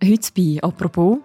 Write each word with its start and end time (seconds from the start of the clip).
Heute 0.00 0.30
bei 0.36 0.62
«Apropos» 0.62 1.18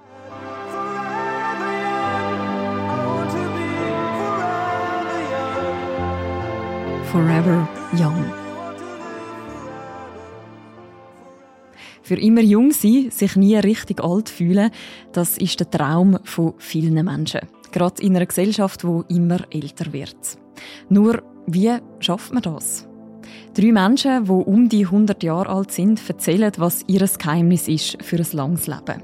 Forever 7.11 7.69
Young. 7.93 8.33
Für 12.01 12.15
immer 12.15 12.41
jung 12.41 12.71
sein, 12.71 13.11
sich 13.11 13.35
nie 13.35 13.55
richtig 13.57 14.03
alt 14.03 14.29
fühlen, 14.29 14.71
das 15.11 15.37
ist 15.37 15.59
der 15.59 15.69
Traum 15.69 16.17
von 16.23 16.55
vielen 16.57 16.95
Menschen. 17.05 17.41
Gerade 17.71 18.01
in 18.01 18.15
einer 18.15 18.25
Gesellschaft, 18.25 18.81
die 18.81 19.15
immer 19.15 19.41
älter 19.51 19.93
wird. 19.93 20.39
Nur, 20.89 21.21
wie 21.45 21.77
schafft 21.99 22.33
man 22.33 22.41
das? 22.41 22.87
Drei 23.53 23.71
Menschen, 23.71 24.25
die 24.25 24.31
um 24.31 24.69
die 24.69 24.85
100 24.85 25.21
Jahre 25.23 25.49
alt 25.49 25.71
sind, 25.71 26.01
erzählen, 26.09 26.51
was 26.57 26.83
ihr 26.87 26.99
Geheimnis 27.17 27.67
ist 27.67 28.01
für 28.03 28.17
ein 28.17 28.27
langes 28.33 28.67
Leben. 28.67 29.03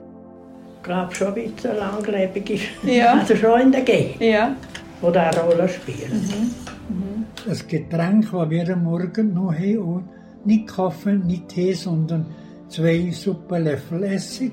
Ich 0.78 0.84
glaube 0.84 1.14
schon 1.14 1.28
ein 1.28 1.34
bisschen 1.54 1.76
langlebig 1.78 2.50
ist. 2.50 2.64
Ja. 2.84 3.14
Also 3.20 3.36
schon 3.36 3.62
in 3.62 3.72
der 3.72 3.82
G, 3.82 4.12
Ja. 4.20 4.56
wo 5.02 5.12
da 5.12 5.30
eine 5.30 5.40
Rolle 5.42 5.70
spielt. 5.70 6.12
Das 7.46 7.68
Getränk, 7.68 8.32
das 8.32 8.50
wir 8.50 8.74
am 8.74 8.84
Morgen 8.84 9.34
noch 9.34 9.54
haben, 9.54 9.78
und 9.78 10.10
nicht 10.46 10.68
Kaffee, 10.68 11.14
nicht 11.16 11.48
Tee, 11.50 11.74
sondern 11.74 12.26
zwei 12.70 13.12
Suppenlöffel 13.12 14.04
Essig. 14.04 14.52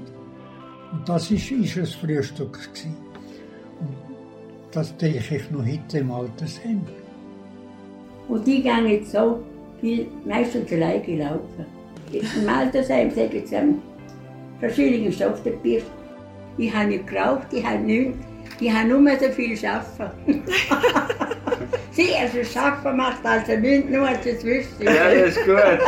Und 0.93 1.09
das 1.09 1.31
ist, 1.31 1.51
ist 1.51 1.77
das 1.77 1.95
Frühstück. 1.95 2.53
Gewesen. 2.73 2.97
Und 3.81 3.95
das 4.73 4.97
denke 4.97 5.37
ich 5.37 5.51
noch 5.51 5.65
heute 5.65 5.99
im 5.99 6.11
Altersheim. 6.11 6.83
Und 8.29 8.47
die 8.47 8.63
gehen 8.63 8.87
jetzt 8.87 9.13
so 9.13 9.41
viel, 9.81 10.07
meistens 10.25 10.73
alleine 10.73 11.01
gelaufen. 11.01 11.67
Im 12.13 12.49
Altersheim 12.49 13.11
sagen 13.11 13.43
sie, 13.45 13.55
ähm, 13.55 13.83
Verschuldung 14.61 15.07
ist 15.07 15.23
auf 15.23 15.43
der 15.43 15.51
Bier. 15.51 15.83
Ich 16.59 16.75
habe 16.75 16.89
nicht 16.89 17.07
geraucht, 17.07 17.47
ich 17.53 17.65
habe 17.65 17.79
nichts. 17.79 18.17
Ich 18.61 18.73
habe 18.73 18.89
nur 18.89 19.11
so 19.19 19.29
viel 19.29 19.59
arbeiten. 19.67 20.43
Sie, 21.91 22.15
also 22.21 22.43
Schaffen 22.45 22.97
macht 22.97 23.25
also 23.25 23.57
nichts, 23.57 23.91
nur 23.91 24.09
als 24.09 24.25
es 24.25 24.45
wüsste. 24.45 24.85
Ja, 24.85 25.11
das 25.11 25.37
ist 25.37 25.45
gut. 25.45 25.81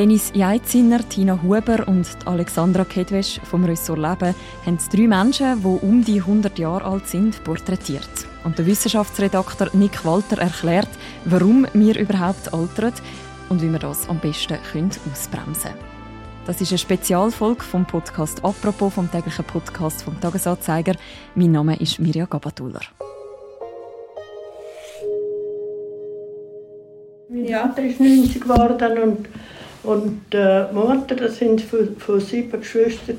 Dennis 0.00 0.32
Jeitzinner, 0.34 1.06
Tina 1.06 1.42
Huber 1.42 1.86
und 1.86 2.06
Alexandra 2.24 2.86
Kedwesch 2.86 3.38
vom 3.44 3.66
Ressort 3.66 3.98
Leben 3.98 4.34
haben 4.64 4.78
drei 4.90 5.06
Menschen, 5.06 5.60
die 5.60 5.66
um 5.66 6.02
die 6.02 6.20
100 6.20 6.58
Jahre 6.58 6.86
alt 6.86 7.06
sind, 7.06 7.44
porträtiert. 7.44 8.08
Und 8.42 8.56
der 8.56 8.64
Wissenschaftsredakteur 8.64 9.68
Nick 9.74 10.02
Walter 10.06 10.38
erklärt, 10.38 10.88
warum 11.26 11.66
wir 11.74 11.98
überhaupt 11.98 12.54
altern 12.54 12.94
und 13.50 13.60
wie 13.60 13.70
wir 13.70 13.78
das 13.78 14.08
am 14.08 14.18
besten 14.20 14.54
ausbremsen 14.54 15.70
können. 15.70 15.84
Das 16.46 16.62
ist 16.62 16.70
eine 16.70 16.78
Spezialfolge 16.78 17.62
vom 17.62 17.84
Podcast 17.84 18.42
«Apropos» 18.42 18.94
vom 18.94 19.10
täglichen 19.10 19.44
Podcast 19.44 20.00
vom 20.00 20.18
Tagesanzeiger. 20.18 20.94
Mein 21.34 21.52
Name 21.52 21.76
ist 21.78 21.98
Mirja 21.98 22.24
Gabatuller. 22.24 22.80
Mein 27.28 27.46
Vater 27.46 27.82
ist 27.82 28.00
90 28.00 28.40
geworden 28.40 28.98
und, 28.98 29.28
und 29.82 30.34
äh, 30.34 30.66
die 30.70 30.74
Mutter, 30.74 31.14
das 31.16 31.36
sind 31.38 31.60
von, 31.60 31.96
von 31.96 32.20
sieben 32.20 32.60
Geschwistern, 32.60 33.16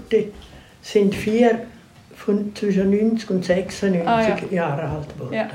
sind 0.82 1.16
vier 1.16 1.62
von 2.16 2.56
zwischen 2.56 2.92
90 2.92 3.30
und 3.32 3.44
96 3.46 4.06
Ah, 4.08 4.22
ja. 4.22 4.38
Jahre 4.52 4.84
alt 4.90 5.10
geworden. 5.18 5.34
Ja. 5.34 5.50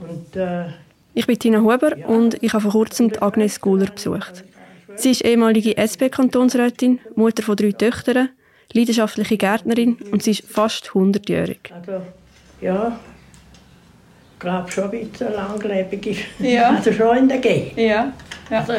Und, 0.00 0.36
äh, 0.36 0.66
Ich 1.14 1.26
bin 1.26 1.38
Tina 1.38 1.60
Huber 1.60 1.92
und 2.06 2.42
ich 2.42 2.52
habe 2.52 2.62
vor 2.62 2.72
kurzem 2.72 3.10
die 3.10 3.20
Agnes 3.22 3.60
Guler 3.60 3.86
besucht. 3.86 4.44
Sie 4.96 5.10
ist 5.12 5.24
ehemalige 5.24 5.76
SP-Kantonsrätin, 5.78 6.98
Mutter 7.14 7.42
von 7.42 7.56
drei 7.56 7.72
Töchtern, 7.72 8.28
leidenschaftliche 8.72 9.36
Gärtnerin 9.38 9.96
und 10.12 10.22
sie 10.22 10.32
ist 10.32 10.42
fast 10.46 10.90
100-jährig. 10.90 11.58
also, 11.74 12.02
ja, 12.60 12.98
ich 14.34 14.38
glaube 14.40 14.70
schon 14.70 14.84
ein 14.84 14.90
bisschen 15.10 15.32
langlebig 15.32 16.06
ist. 16.06 16.20
Ja. 16.38 16.70
Also 16.76 16.92
schon 16.92 17.16
in 17.16 17.28
der 17.28 17.38
G. 17.38 17.70
Ja. 17.76 18.12
Ja. 18.50 18.58
Also 18.58 18.72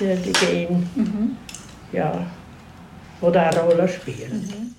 die, 0.00 0.16
die 0.16 0.32
Gen, 0.32 1.36
ja, 1.92 2.26
wo 3.20 3.30
da 3.30 3.48
eine 3.48 3.60
Rolle 3.60 3.88
spielen. 3.88 4.74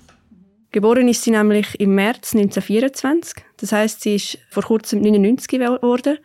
Geboren 0.70 1.08
ist 1.08 1.24
sie 1.24 1.30
nämlich 1.30 1.80
im 1.80 1.94
März 1.94 2.34
1924. 2.34 3.42
Das 3.56 3.72
heißt, 3.72 4.02
sie 4.02 4.16
ist 4.16 4.38
vor 4.50 4.62
kurzem 4.62 5.00
99 5.00 5.48
geworden. 5.48 6.18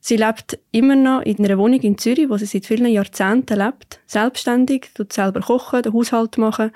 Sie 0.00 0.16
lebt 0.16 0.58
immer 0.72 0.96
noch 0.96 1.22
in 1.22 1.44
einer 1.44 1.58
Wohnung 1.58 1.80
in 1.80 1.98
Zürich, 1.98 2.28
wo 2.28 2.36
sie 2.36 2.46
seit 2.46 2.66
vielen 2.66 2.90
Jahrzehnten 2.90 3.58
lebt. 3.58 4.00
Selbstständig, 4.06 4.90
tut 4.94 5.12
selber 5.12 5.40
kochen, 5.40 5.82
den 5.82 5.92
Haushalt 5.92 6.38
machen. 6.38 6.72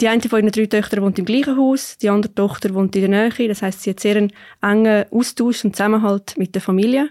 Die 0.00 0.08
eine 0.08 0.22
von 0.22 0.40
ihren 0.40 0.52
drei 0.52 0.66
Töchtern 0.66 1.02
wohnt 1.02 1.18
im 1.18 1.24
gleichen 1.24 1.56
Haus, 1.56 1.98
die 1.98 2.08
andere 2.08 2.34
Tochter 2.34 2.74
wohnt 2.74 2.96
in 2.96 3.10
der 3.10 3.30
Nähe. 3.30 3.48
Das 3.48 3.62
heißt, 3.62 3.82
sie 3.82 3.90
hat 3.90 4.00
sehr 4.00 4.16
einen 4.16 4.32
engen 4.62 5.04
Austausch 5.12 5.64
und 5.64 5.76
Zusammenhalt 5.76 6.36
mit 6.36 6.54
der 6.54 6.62
Familie. 6.62 7.10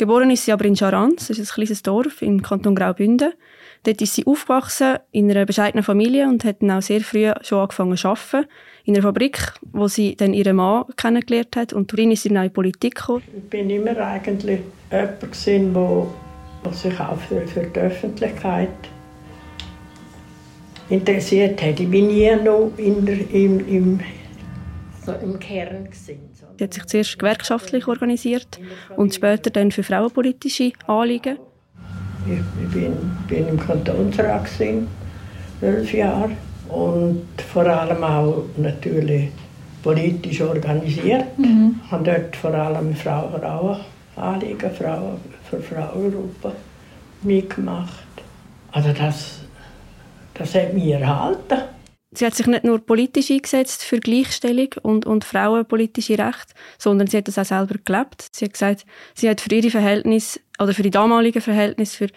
Geboren 0.00 0.30
ist 0.30 0.46
sie 0.46 0.52
aber 0.52 0.64
in 0.64 0.76
Charans, 0.76 1.28
das 1.28 1.38
ist 1.38 1.50
ein 1.50 1.54
kleines 1.56 1.82
Dorf 1.82 2.22
im 2.22 2.40
Kanton 2.40 2.74
Graubünden. 2.74 3.34
Dort 3.82 4.00
ist 4.00 4.14
sie 4.14 4.26
aufgewachsen 4.26 4.96
in 5.12 5.30
einer 5.30 5.44
bescheidenen 5.44 5.84
Familie 5.84 6.26
und 6.26 6.42
hat 6.42 6.62
dann 6.62 6.70
auch 6.70 6.80
sehr 6.80 7.02
früh 7.02 7.30
schon 7.42 7.58
angefangen 7.58 7.98
zu 7.98 8.08
arbeiten. 8.08 8.48
In 8.86 8.94
einer 8.94 9.02
Fabrik, 9.02 9.52
wo 9.72 9.88
sie 9.88 10.16
dann 10.16 10.32
ihren 10.32 10.56
Mann 10.56 10.86
kennengelernt 10.96 11.54
hat. 11.54 11.74
Und 11.74 11.92
darin 11.92 12.12
ist 12.12 12.22
sie 12.22 12.30
dann 12.30 12.38
in 12.38 12.42
die 12.44 12.48
Politik 12.48 12.94
gekommen. 12.94 13.22
Ich 13.36 13.50
bin 13.50 13.68
immer 13.68 13.94
eigentlich 13.98 14.60
jemand 14.90 15.22
wo 16.62 16.70
sich 16.72 16.98
auch 16.98 17.18
für, 17.20 17.46
für 17.46 17.64
die 17.64 17.80
Öffentlichkeit 17.80 18.70
interessiert 20.88 21.60
hat. 21.60 21.78
Ich 21.78 21.90
bin 21.90 22.06
nie 22.06 22.34
noch 22.42 22.72
in 22.78 23.04
der, 23.04 23.18
im, 23.34 24.00
im, 25.14 25.20
so 25.20 25.34
im 25.34 25.38
Kern 25.38 25.88
so. 25.92 26.46
Sie 26.58 26.64
hat 26.64 26.74
sich 26.74 26.86
zuerst 26.86 27.18
gewerkschaftlich 27.18 27.86
organisiert 27.86 28.60
und 28.96 29.14
später 29.14 29.50
dann 29.50 29.70
für 29.70 29.82
frauenpolitische 29.82 30.72
Anliegen. 30.86 31.38
Ich, 32.26 32.38
ich 32.62 32.70
bin, 32.72 32.92
bin 33.28 33.48
im 33.48 33.58
Kantonsrat 33.58 34.44
gewesen, 34.44 34.88
zwölf 35.58 35.92
Jahre 35.92 36.30
und 36.68 37.26
vor 37.52 37.66
allem 37.66 38.04
auch 38.04 38.44
natürlich 38.56 39.30
politisch 39.82 40.40
organisiert. 40.40 41.24
Ich 41.38 41.90
habe 41.90 42.04
dort 42.04 42.36
vor 42.36 42.54
allem 42.54 42.94
Frauen, 42.94 43.40
Frauenanliegen, 44.14 44.70
Frauen 44.72 45.18
für 45.48 45.60
Frauengruppen 45.60 46.52
mitgemacht. 47.22 48.06
Also 48.72 48.92
das, 48.92 49.40
das 50.34 50.54
hat 50.54 50.74
mich 50.74 50.90
erhalten. 50.92 51.58
Sie 52.12 52.26
hat 52.26 52.34
sich 52.34 52.48
nicht 52.48 52.64
nur 52.64 52.80
politisch 52.80 53.30
eingesetzt 53.30 53.84
für 53.84 54.00
Gleichstellung 54.00 54.68
und, 54.82 55.06
und 55.06 55.24
frauenpolitische 55.24 56.18
Rechte, 56.18 56.54
sondern 56.76 57.06
sie 57.06 57.18
hat 57.18 57.28
das 57.28 57.38
auch 57.38 57.44
selber 57.44 57.76
gelebt. 57.84 58.26
Sie 58.32 58.46
hat 58.46 58.52
gesagt, 58.54 58.84
sie 59.14 59.30
hat 59.30 59.40
für 59.40 59.54
ihre 59.54 59.70
Verhältnisse 59.70 60.40
oder 60.58 60.74
für 60.74 60.82
die 60.82 60.90
damaligen 60.90 61.40
Verhältnisse 61.40 61.96
für 61.96 62.08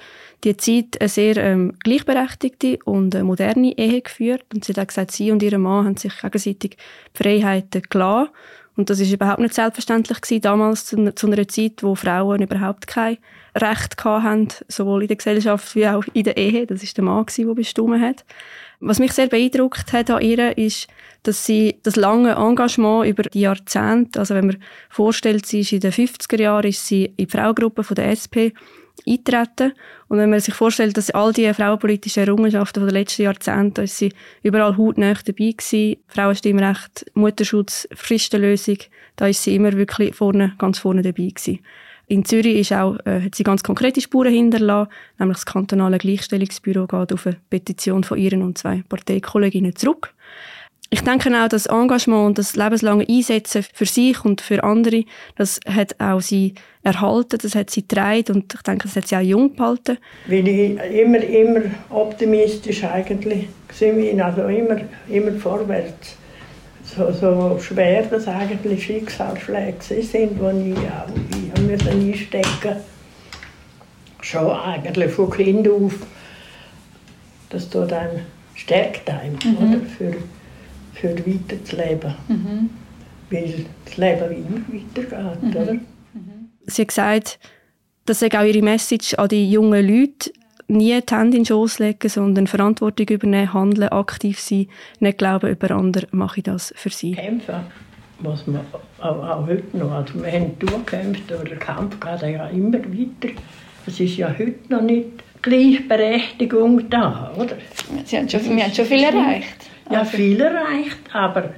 die 0.44 0.58
Zeit 0.58 1.00
eine 1.00 1.10
sehr 1.10 1.38
ähm, 1.38 1.74
gleichberechtigte 1.84 2.80
und 2.86 3.22
moderne 3.22 3.78
Ehe 3.78 4.02
geführt. 4.02 4.46
Und 4.54 4.66
sie 4.66 4.74
hat 4.74 4.80
auch 4.80 4.88
gesagt, 4.88 5.12
sie 5.12 5.32
und 5.32 5.44
ihr 5.44 5.58
Mann 5.60 5.86
haben 5.86 5.98
sich 5.98 6.20
gegenseitig 6.20 6.78
Freiheiten 7.14 7.84
gelassen. 7.88 8.32
Und 8.76 8.90
das 8.90 9.00
ist 9.00 9.12
überhaupt 9.14 9.40
nicht 9.40 9.54
selbstverständlich 9.54 10.20
gewesen, 10.22 10.42
damals 10.42 10.88
zu, 10.88 10.98
einer- 10.98 11.16
zu 11.16 11.28
einer 11.28 11.48
Zeit, 11.48 11.84
wo 11.84 11.94
Frauen 11.94 12.42
überhaupt 12.42 12.88
kein 12.88 13.20
Recht 13.56 14.04
hatten, 14.04 14.48
sowohl 14.68 15.04
in 15.04 15.08
der 15.10 15.18
Gesellschaft 15.18 15.76
wie 15.76 15.88
auch 15.88 16.04
in 16.14 16.24
der 16.24 16.38
Ehe. 16.38 16.66
Das 16.66 16.82
ist 16.82 16.98
der 16.98 17.04
Mann, 17.04 17.28
der 17.38 17.54
bestimmt 17.54 18.02
hat. 18.02 18.26
Was 18.86 19.00
mich 19.00 19.14
sehr 19.14 19.28
beeindruckt 19.28 19.94
hat 19.94 20.10
an 20.10 20.22
ihr, 20.22 20.58
ist, 20.58 20.88
dass 21.24 21.46
sie 21.46 21.80
das 21.84 21.96
lange 21.96 22.34
Engagement 22.34 23.08
über 23.08 23.24
die 23.24 23.40
Jahrzehnte, 23.40 24.20
also 24.20 24.36
wenn 24.36 24.48
man 24.48 24.58
vorstellt, 24.90 25.46
sie 25.46 25.62
ist 25.62 25.72
in 25.72 25.80
den 25.80 25.94
50er 25.94 26.42
Jahren, 26.42 26.68
ist 26.68 26.86
sie 26.86 27.06
in 27.06 27.16
die 27.16 27.28
Fraugruppe 27.28 27.86
von 27.86 27.96
der 27.96 28.12
SP 28.12 28.52
eintreten. 29.08 29.72
Und 30.10 30.18
wenn 30.18 30.30
man 30.30 30.42
sich 30.42 30.54
vorstellt, 30.54 30.98
dass 30.98 31.12
all 31.12 31.32
die 31.32 31.52
frauenpolitischen 31.54 32.24
Errungenschaften 32.24 32.86
den 32.86 32.94
letzten 32.94 33.22
Jahrzehnten, 33.22 33.74
da 33.76 33.82
ist 33.84 33.98
sie 33.98 34.12
überall 34.42 34.76
hautnah 34.76 35.14
dabei 35.14 35.52
gewesen. 35.52 36.04
Frauenstimmrecht, 36.08 37.06
Mutterschutz, 37.14 37.88
Fristenlösung, 37.96 38.80
da 39.16 39.28
ist 39.28 39.44
sie 39.44 39.56
immer 39.56 39.72
wirklich 39.72 40.14
vorne, 40.14 40.56
ganz 40.58 40.80
vorne 40.80 41.04
dabei 41.04 41.30
gewesen. 41.30 41.60
In 42.14 42.26
Zürich 42.26 42.60
ist 42.60 42.74
auch, 42.74 42.96
äh, 43.06 43.22
hat 43.22 43.34
sie 43.34 43.44
ganz 43.44 43.64
konkrete 43.64 44.00
Spuren 44.00 44.32
hinterlassen, 44.32 44.92
nämlich 45.18 45.38
das 45.38 45.48
kantonale 45.48 45.98
Gleichstellungsbüro 45.98 46.86
geht 46.86 47.12
auf 47.12 47.26
eine 47.26 47.38
Petition 47.50 48.04
von 48.04 48.20
ihren 48.20 48.44
und 48.44 48.56
zwei 48.56 48.84
Parteikolleginnen 48.88 49.76
zurück. 49.76 50.14
ich 50.92 51.02
denke 51.02 51.32
auch, 51.36 51.48
das 51.48 51.66
Engagement 51.66 52.28
und 52.28 52.38
das 52.38 52.56
lebenslange 52.56 53.08
Einsetzen 53.10 53.66
für 53.74 53.88
sich 53.88 54.24
und 54.24 54.42
für 54.42 54.64
andere, 54.64 55.06
das 55.36 55.60
hat 55.68 56.00
auch 56.00 56.22
sie 56.22 56.54
erhalten, 56.84 57.40
das 57.42 57.56
hat 57.56 57.72
sie 57.72 57.82
getragen 57.82 58.36
und 58.36 58.54
ich 58.54 58.62
denke, 58.62 58.84
das 58.84 58.96
hat 58.96 59.08
sie 59.08 59.16
auch 59.16 59.22
jung 59.22 59.56
gehalten. 59.56 59.98
Weil 60.28 60.48
ich 60.48 60.78
immer, 60.92 61.24
immer 61.24 61.62
optimistisch 61.90 62.84
eigentlich 62.84 63.48
war, 63.80 64.26
also 64.26 64.44
immer, 64.44 64.82
immer 65.10 65.32
vorwärts. 65.32 66.18
So, 66.96 67.12
so 67.12 67.60
schwer 67.60 68.04
das 68.04 68.28
eigentlich 68.28 68.86
Schicksalsschläge 68.86 69.82
sind, 69.82 70.40
die 70.40 70.72
ich 70.72 70.78
auch 70.78 71.68
ich 71.68 71.88
einstecken 71.88 72.50
musste. 72.52 72.84
Schon 74.22 74.52
eigentlich 74.52 75.12
von 75.12 75.30
Kind 75.30 75.68
auf. 75.68 75.94
Das 77.50 77.70
tut 77.70 77.92
dann 77.92 78.10
stärkt 78.56 79.10
einem, 79.10 79.38
mhm. 79.44 79.58
oder? 79.58 79.82
Für, 79.86 80.16
für 80.94 81.18
weiterzuleben. 81.28 82.16
Mhm. 82.28 82.70
Weil 83.30 83.66
das 83.86 83.98
Leben 83.98 84.32
immer 84.32 84.62
weitergeht, 84.68 85.44
mhm. 85.44 85.56
oder? 85.56 85.76
Sie 86.66 86.82
hat 86.82 86.88
gesagt, 86.88 87.40
das 88.06 88.20
sei 88.20 88.28
auch 88.28 88.44
ihre 88.44 88.62
Message 88.62 89.14
an 89.16 89.28
die 89.30 89.50
jungen 89.50 89.86
Leute, 89.86 90.32
nie 90.68 91.00
die 91.02 91.16
Hände 91.16 91.38
in 91.38 91.44
den 91.44 91.46
Schoss 91.46 91.80
legen, 91.80 92.10
sondern 92.10 92.48
Verantwortung 92.48 93.08
übernehmen, 93.08 93.54
handeln, 93.54 93.90
aktiv 93.90 94.40
sein, 94.40 94.68
nicht 95.00 95.18
glauben, 95.18 95.50
über 95.50 95.72
andere 95.72 96.08
mache 96.12 96.40
ich 96.40 96.44
das 96.44 96.74
für 96.76 96.90
sie. 96.90 97.14
Kämpfen 97.14 97.56
muss 98.20 98.48
man 98.48 98.62
auch, 99.00 99.24
auch 99.24 99.48
heute 99.48 99.78
noch. 99.78 99.92
Also 99.92 100.24
wir 100.24 100.32
haben 100.32 100.58
durchgekämpft, 100.60 101.32
aber 101.32 101.44
der 101.44 101.58
Kampf 101.58 102.00
geht 102.00 102.22
ja 102.22 102.48
immer 102.48 102.80
weiter. 102.80 103.34
Es 103.86 104.00
ist 104.00 104.18
ja 104.18 104.34
heute 104.38 104.56
noch 104.70 104.82
nicht 104.82 105.10
Gleichberechtigung 105.42 106.90
da, 106.90 107.34
oder? 107.36 107.58
Sie 108.06 108.18
haben 108.18 108.30
schon, 108.30 108.56
wir 108.56 108.64
haben 108.64 108.74
schon 108.74 108.86
viel 108.86 109.04
erreicht. 109.04 109.70
Ja, 109.92 110.00
also. 110.00 110.12
viel 110.12 110.40
erreicht, 110.40 111.00
aber, 111.12 111.50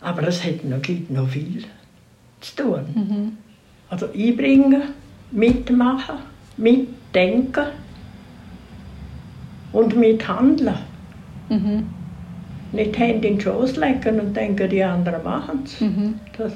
aber 0.00 0.26
es 0.26 0.44
hat 0.44 0.64
noch, 0.64 0.82
gibt 0.82 1.10
noch 1.10 1.28
viel 1.28 1.62
zu 2.40 2.56
tun. 2.56 2.80
Mhm. 2.94 3.38
Also 3.88 4.08
einbringen, 4.12 4.82
mitmachen, 5.30 6.16
mitdenken 6.56 7.66
und 9.72 9.96
mithandeln. 9.96 10.74
Mhm. 11.48 11.86
Nicht 12.72 12.98
Hände 12.98 13.28
in 13.28 13.34
den 13.34 13.40
Schoß 13.40 13.76
legen 13.76 14.20
und 14.20 14.36
denken, 14.36 14.68
die 14.68 14.84
anderen 14.84 15.22
machen 15.24 15.60
es. 15.64 15.80
Mhm. 15.80 16.20
Das 16.36 16.52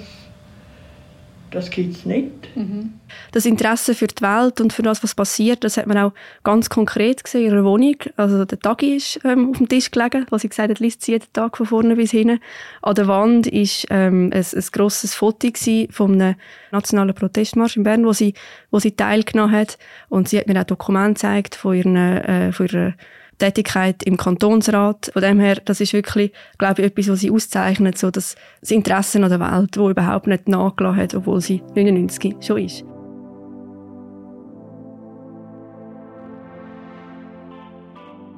das 1.52 1.70
gibt 1.70 1.96
es 1.96 2.06
nicht. 2.06 2.30
Mhm. 2.56 2.94
Das 3.30 3.46
Interesse 3.46 3.94
für 3.94 4.06
die 4.06 4.22
Welt 4.22 4.60
und 4.60 4.72
für 4.72 4.82
das, 4.82 5.02
was 5.02 5.14
passiert, 5.14 5.64
das 5.64 5.76
hat 5.76 5.86
man 5.86 5.98
auch 5.98 6.12
ganz 6.42 6.68
konkret 6.68 7.22
gesehen 7.22 7.42
in 7.42 7.52
ihrer 7.52 7.64
Wohnung. 7.64 7.96
Also 8.16 8.44
der 8.44 8.58
Tagi 8.58 8.96
ist 8.96 9.20
ähm, 9.24 9.50
auf 9.50 9.58
dem 9.58 9.68
Tisch 9.68 9.90
gelegen, 9.90 10.26
wo 10.30 10.38
sie 10.38 10.48
gesagt 10.48 10.70
hat, 10.70 10.80
liest 10.80 11.02
sie 11.02 11.12
jeden 11.12 11.32
Tag 11.32 11.56
von 11.56 11.66
vorne 11.66 11.96
bis 11.96 12.10
hinten. 12.10 12.40
An 12.80 12.94
der 12.94 13.06
Wand 13.06 13.46
ist 13.46 13.86
ähm, 13.90 14.30
ein, 14.32 14.44
ein 14.44 14.64
grosses 14.72 15.14
Foto 15.14 15.48
von 15.90 16.20
einem 16.20 16.34
nationalen 16.70 17.14
Protestmarsch 17.14 17.76
in 17.76 17.82
Bern, 17.82 18.06
wo 18.06 18.12
sie, 18.12 18.34
wo 18.70 18.78
sie 18.78 18.92
teilgenommen 18.92 19.54
hat. 19.54 19.78
Und 20.08 20.28
sie 20.28 20.38
hat 20.38 20.46
mir 20.46 20.60
auch 20.60 20.64
Dokumente 20.64 21.14
gezeigt 21.14 21.54
von, 21.54 21.74
ihren, 21.74 21.96
äh, 21.96 22.52
von 22.52 22.66
ihrer 22.66 22.94
Tätigkeit 23.42 24.04
im 24.04 24.16
Kantonsrat. 24.16 25.10
Von 25.12 25.22
dem 25.22 25.40
her, 25.40 25.56
das 25.64 25.80
ist 25.80 25.92
wirklich, 25.92 26.30
glaube 26.58 26.82
ich, 26.82 26.86
etwas, 26.86 27.08
was 27.08 27.20
sie 27.20 27.30
auszeichnet, 27.32 27.98
so 27.98 28.12
das, 28.12 28.36
das 28.60 28.70
Interesse 28.70 29.20
an 29.20 29.28
der 29.28 29.40
Welt, 29.40 29.76
wo 29.76 29.90
überhaupt 29.90 30.28
nicht 30.28 30.48
nachgelassen 30.48 31.00
hat, 31.02 31.14
obwohl 31.16 31.40
sie 31.40 31.60
99 31.74 32.36
schon 32.40 32.58
ist. 32.58 32.84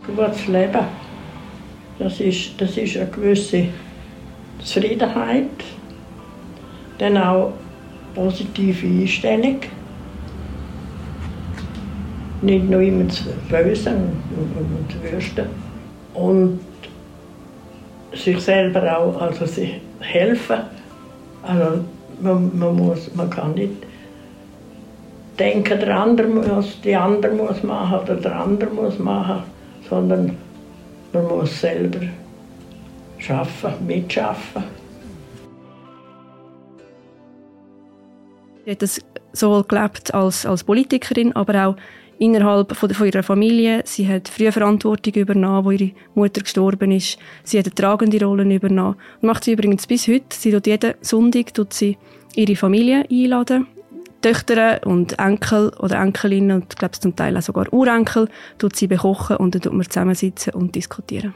Gutes 0.07 0.47
Leben, 0.47 0.87
das 1.99 2.21
ist, 2.21 2.59
das 2.59 2.77
ist 2.77 2.97
eine 2.97 3.11
gewisse 3.11 3.69
Zufriedenheit, 4.63 5.51
dann 6.99 7.19
auch 7.19 7.53
positive 8.15 8.87
Einstellung 8.87 9.61
nicht 12.45 12.69
nur 12.69 12.81
immer 12.81 13.09
zu 13.09 13.25
bösen 13.49 13.95
und, 14.37 14.57
und, 14.57 14.93
zu 14.93 15.17
wüsten. 15.17 15.47
Und 16.15 16.61
sich 18.13 18.41
selber 18.41 18.99
auch, 18.99 19.21
also 19.21 19.47
sich 19.47 19.81
helfen. 20.01 20.61
Also 21.43 21.85
man, 22.21 22.57
man, 22.57 22.77
muss, 22.77 23.13
man 23.15 23.29
kann 23.31 23.55
nicht 23.55 23.73
denken, 25.39 25.81
der 25.81 25.97
andere 25.97 26.29
muss, 26.29 26.81
die 26.83 26.95
andere 26.95 27.33
muss 27.33 27.63
machen 27.63 28.01
oder 28.01 28.15
der 28.15 28.41
andere 28.41 28.71
muss 28.71 28.99
machen, 28.99 29.43
sondern 29.89 30.37
man 31.13 31.27
muss 31.27 31.61
selber 31.61 32.01
schaffen, 33.19 33.73
mitschaffen. 33.87 34.65
Sie 38.65 38.71
hat 38.71 38.81
das 38.83 39.01
sowohl 39.33 39.65
gelebt 39.65 40.15
als, 40.15 40.47
als 40.47 40.65
Politikerin, 40.65 41.35
aber 41.37 41.67
auch 41.67 41.77
innerhalb 42.19 42.75
von, 42.77 42.91
von 42.91 43.07
ihrer 43.07 43.23
Familie. 43.23 43.83
Sie 43.85 44.09
hat 44.09 44.29
früh 44.29 44.51
Verantwortung 44.51 45.15
übernommen, 45.15 45.65
wo 45.65 45.71
ihre 45.71 45.93
Mutter 46.15 46.43
gestorben 46.43 46.91
ist. 46.93 47.19
Sie 47.43 47.59
hat 47.59 47.67
eine 47.67 47.75
tragende 47.75 48.25
Rolle 48.25 48.45
übernommen. 48.55 48.97
Und 49.21 49.27
macht 49.27 49.45
sie 49.45 49.53
übrigens 49.53 49.87
bis 49.87 50.09
heute. 50.09 50.25
Sie 50.31 50.53
tut 50.53 50.67
jeden 50.67 50.95
Sonntag 51.01 51.55
tut 51.55 51.73
sie 51.73 51.99
ihre 52.35 52.57
Familie 52.57 53.05
einladen. 53.11 53.67
Töchter 54.23 54.87
und 54.87 55.19
Enkel 55.19 55.71
oder 55.81 56.01
Enkelinnen 56.01 56.63
und 56.63 56.79
glaube 56.79 56.99
zum 56.99 57.15
Teil 57.15 57.37
auch 57.37 57.43
sogar 57.43 57.71
Urenkel 57.75 58.29
tut 58.57 58.75
sie 58.75 58.87
bekochen 58.87 59.37
und 59.37 59.55
dann 59.55 59.61
tut 59.61 59.75
man 59.75 59.89
zusammensitzen 59.89 60.55
und 60.55 60.75
diskutieren. 60.75 61.35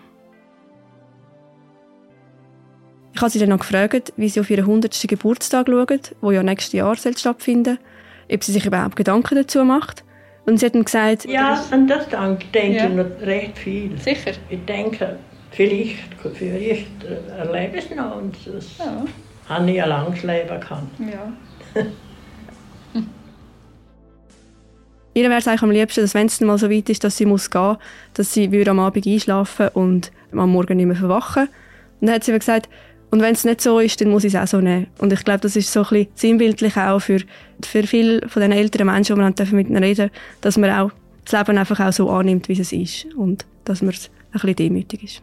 Ich 3.14 3.20
habe 3.20 3.30
sie 3.30 3.40
dann 3.40 3.50
noch 3.50 3.58
gefragt, 3.58 4.14
wie 4.16 4.28
sie 4.30 4.40
auf 4.40 4.48
ihren 4.48 4.64
100. 4.64 5.06
Geburtstag 5.06 5.66
schauen, 5.68 6.00
der 6.22 6.32
ja 6.32 6.42
nächstes 6.42 6.72
Jahr 6.72 6.96
stattfinden 6.96 7.76
soll, 7.76 8.36
ob 8.36 8.44
sie 8.44 8.52
sich 8.52 8.64
überhaupt 8.64 8.96
Gedanken 8.96 9.34
dazu 9.34 9.64
macht 9.64 10.04
und 10.48 10.58
sie 10.58 10.66
hat 10.66 10.74
dann 10.74 10.84
gesagt... 10.84 11.26
Ja, 11.26 11.62
an 11.70 11.86
das 11.86 12.08
denke 12.08 12.46
ich 12.54 12.76
ja. 12.76 12.88
noch 12.88 13.04
recht 13.20 13.58
viel. 13.58 13.98
Sicher? 13.98 14.32
Ich 14.48 14.64
denke, 14.64 15.18
vielleicht, 15.50 15.98
vielleicht 16.34 17.04
erlebe 17.36 17.76
ich 17.76 17.90
es 17.90 17.94
noch 17.94 18.16
und 18.16 18.34
das 18.46 18.78
ja. 18.78 19.04
habe 19.46 19.70
ich 19.70 19.82
ein 19.82 19.88
langes 19.90 20.22
Leben 20.22 20.60
gehabt. 20.60 21.00
Ja. 21.00 21.82
Ihr 25.14 25.28
wäre 25.28 25.38
es 25.38 25.46
eigentlich 25.48 25.62
am 25.62 25.70
liebsten, 25.70 26.00
dass 26.00 26.14
wenn 26.14 26.28
es 26.28 26.40
mal 26.40 26.56
so 26.56 26.70
weit 26.70 26.88
ist, 26.88 27.04
dass 27.04 27.18
sie 27.18 27.26
muss 27.26 27.50
gehen 27.50 27.60
muss, 27.60 27.78
dass 28.14 28.32
sie 28.32 28.68
am 28.68 28.78
Abend 28.78 29.06
einschlafen 29.06 29.68
und 29.74 30.12
am 30.32 30.50
Morgen 30.50 30.78
nicht 30.78 30.86
mehr 30.86 30.96
verwachen. 30.96 31.48
Und 32.00 32.06
dann 32.06 32.14
hat 32.14 32.24
sie 32.24 32.32
gesagt, 32.32 32.70
und 33.10 33.22
wenn 33.22 33.34
es 33.34 33.44
nicht 33.44 33.60
so 33.62 33.78
ist, 33.78 34.00
dann 34.00 34.10
muss 34.10 34.24
ich 34.24 34.34
es 34.34 34.40
auch 34.40 34.46
so 34.46 34.60
nehmen. 34.60 34.86
Und 34.98 35.12
ich 35.12 35.24
glaube, 35.24 35.40
das 35.40 35.56
ist 35.56 35.72
so 35.72 35.80
ein 35.80 35.88
bisschen 35.88 36.08
sinnbildlich 36.14 36.76
auch 36.76 37.00
für, 37.00 37.20
für 37.64 37.82
viele 37.84 38.28
von 38.28 38.42
den 38.42 38.52
älteren 38.52 38.86
Menschen, 38.86 39.16
die 39.16 39.22
man 39.22 39.34
dann 39.34 39.50
mit 39.52 39.68
ihnen 39.68 39.82
reden 39.82 40.10
dass 40.40 40.58
man 40.58 40.70
auch 40.70 40.90
das 41.24 41.32
Leben 41.32 41.58
einfach 41.58 41.80
auch 41.80 41.92
so 41.92 42.10
annimmt, 42.10 42.48
wie 42.48 42.60
es 42.60 42.72
ist. 42.72 43.06
Und 43.14 43.46
dass 43.64 43.82
man 43.82 43.94
ein 43.94 44.32
bisschen 44.32 44.56
demütig 44.56 45.04
ist. 45.04 45.22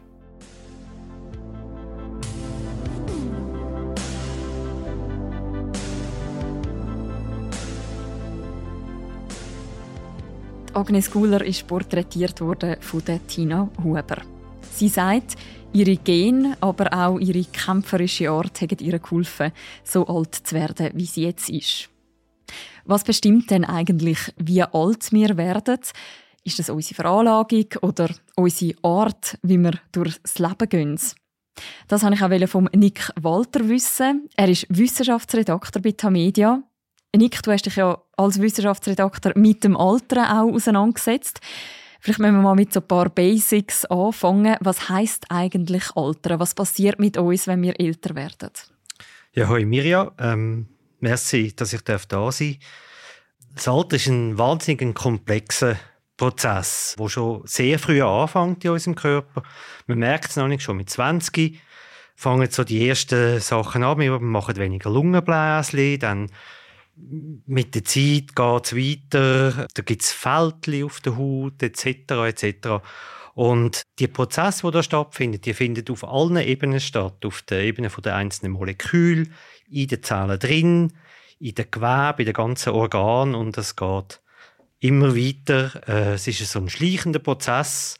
Agnes 10.74 11.10
Guller 11.10 11.42
ist 11.42 11.66
porträtiert 11.66 12.40
worden 12.40 12.76
von 12.80 13.02
Tina 13.26 13.68
Huber. 13.82 14.35
Sie 14.72 14.88
sagt, 14.88 15.36
Ihre 15.76 15.96
Gene, 15.96 16.56
aber 16.62 16.90
auch 16.90 17.18
ihre 17.18 17.44
kämpferische 17.44 18.30
Art 18.30 18.62
haben 18.62 18.78
ihr 18.80 18.98
geholfen, 18.98 19.52
so 19.84 20.06
alt 20.06 20.34
zu 20.34 20.54
werden, 20.54 20.90
wie 20.94 21.04
sie 21.04 21.24
jetzt 21.24 21.50
ist. 21.50 21.90
Was 22.86 23.04
bestimmt 23.04 23.50
denn 23.50 23.64
eigentlich, 23.64 24.32
wie 24.38 24.62
alt 24.62 25.12
wir 25.12 25.36
werden? 25.36 25.78
Ist 26.44 26.58
das 26.58 26.70
unsere 26.70 26.94
Veranlagung 26.94 27.66
oder 27.82 28.08
unsere 28.36 28.74
Art, 28.82 29.36
wie 29.42 29.58
wir 29.58 29.72
durchs 29.92 30.38
Leben 30.38 30.68
gehen? 30.68 31.00
Das 31.88 32.02
wollte 32.02 32.34
ich 32.34 32.44
auch 32.44 32.48
vom 32.48 32.70
Nick 32.74 33.10
Walter 33.20 33.68
wissen. 33.68 34.30
Er 34.34 34.48
ist 34.48 34.66
Wissenschaftsredakteur 34.70 35.82
bei 35.82 35.92
Tamedia. 35.92 36.62
Nick, 37.14 37.42
du 37.42 37.50
hast 37.50 37.66
dich 37.66 37.76
ja 37.76 38.00
als 38.16 38.40
Wissenschaftsredakteur 38.40 39.32
mit 39.36 39.64
dem 39.64 39.76
Alter 39.76 40.40
auch 40.40 40.54
auseinandergesetzt. 40.54 41.40
Vielleicht 42.00 42.18
müssen 42.20 42.34
wir 42.34 42.42
mal 42.42 42.54
mit 42.54 42.72
so 42.72 42.80
ein 42.80 42.86
paar 42.86 43.08
Basics 43.08 43.84
anfangen. 43.86 44.56
Was 44.60 44.88
heißt 44.88 45.26
eigentlich 45.30 45.84
Altern? 45.96 46.40
Was 46.40 46.54
passiert 46.54 46.98
mit 46.98 47.16
uns, 47.16 47.46
wenn 47.46 47.62
wir 47.62 47.78
älter 47.78 48.14
werden? 48.14 48.50
Ja, 49.32 49.48
hoi 49.48 49.64
Mirja. 49.64 50.12
Ähm, 50.18 50.68
merci, 51.00 51.54
dass 51.54 51.72
ich 51.72 51.82
da 51.82 51.98
sein 51.98 52.06
darf. 52.08 52.38
Das 53.54 53.68
Alter 53.68 53.96
ist 53.96 54.06
ein 54.06 54.38
wahnsinnig 54.38 54.94
komplexer 54.94 55.76
Prozess, 56.16 56.96
der 56.98 57.08
schon 57.08 57.42
sehr 57.44 57.78
früh 57.78 58.02
anfängt 58.02 58.64
in 58.64 58.70
unserem 58.70 58.94
Körper. 58.94 59.42
Man 59.86 59.98
merkt 59.98 60.30
es 60.30 60.36
noch 60.36 60.48
nicht, 60.48 60.62
schon 60.62 60.76
mit 60.76 60.90
20 60.90 61.60
fangen 62.16 62.50
so 62.50 62.64
die 62.64 62.88
ersten 62.88 63.40
Sachen 63.40 63.84
an. 63.84 63.98
Wir 63.98 64.18
machen 64.18 64.56
weniger 64.56 64.90
Lungenbläschen, 64.90 65.98
dann 66.00 66.30
mit 66.96 67.74
der 67.74 67.84
Zeit 67.84 68.34
geht 68.34 68.66
es 68.66 68.74
weiter, 68.74 69.68
da 69.74 69.82
gibt 69.82 70.02
es 70.02 70.12
Fältchen 70.12 70.84
auf 70.84 71.00
der 71.00 71.16
Haut 71.16 71.62
etc. 71.62 71.86
etc. 72.26 72.68
Und 73.34 73.82
die 73.98 74.08
Prozesse, 74.08 74.66
die 74.66 74.72
da 74.72 74.82
stattfinden, 74.82 75.40
die 75.40 75.52
finden 75.52 75.84
auf 75.90 76.04
allen 76.04 76.38
Ebenen 76.38 76.80
statt. 76.80 77.24
Auf 77.24 77.42
der 77.42 77.64
Ebene 77.64 77.90
der 77.90 78.16
einzelnen 78.16 78.52
Moleküle, 78.52 79.26
in 79.68 79.88
den 79.88 80.02
Zellen 80.02 80.38
drin, 80.38 80.92
in 81.38 81.54
den 81.54 81.70
Gewebe, 81.70 82.22
in 82.22 82.26
den 82.26 82.32
ganzen 82.32 82.72
Organen 82.72 83.34
und 83.34 83.58
es 83.58 83.76
geht 83.76 84.20
immer 84.80 85.14
weiter. 85.14 85.86
Äh, 85.86 86.14
es 86.14 86.26
ist 86.26 86.50
so 86.50 86.60
ein 86.60 86.70
schleichender 86.70 87.18
Prozess, 87.18 87.98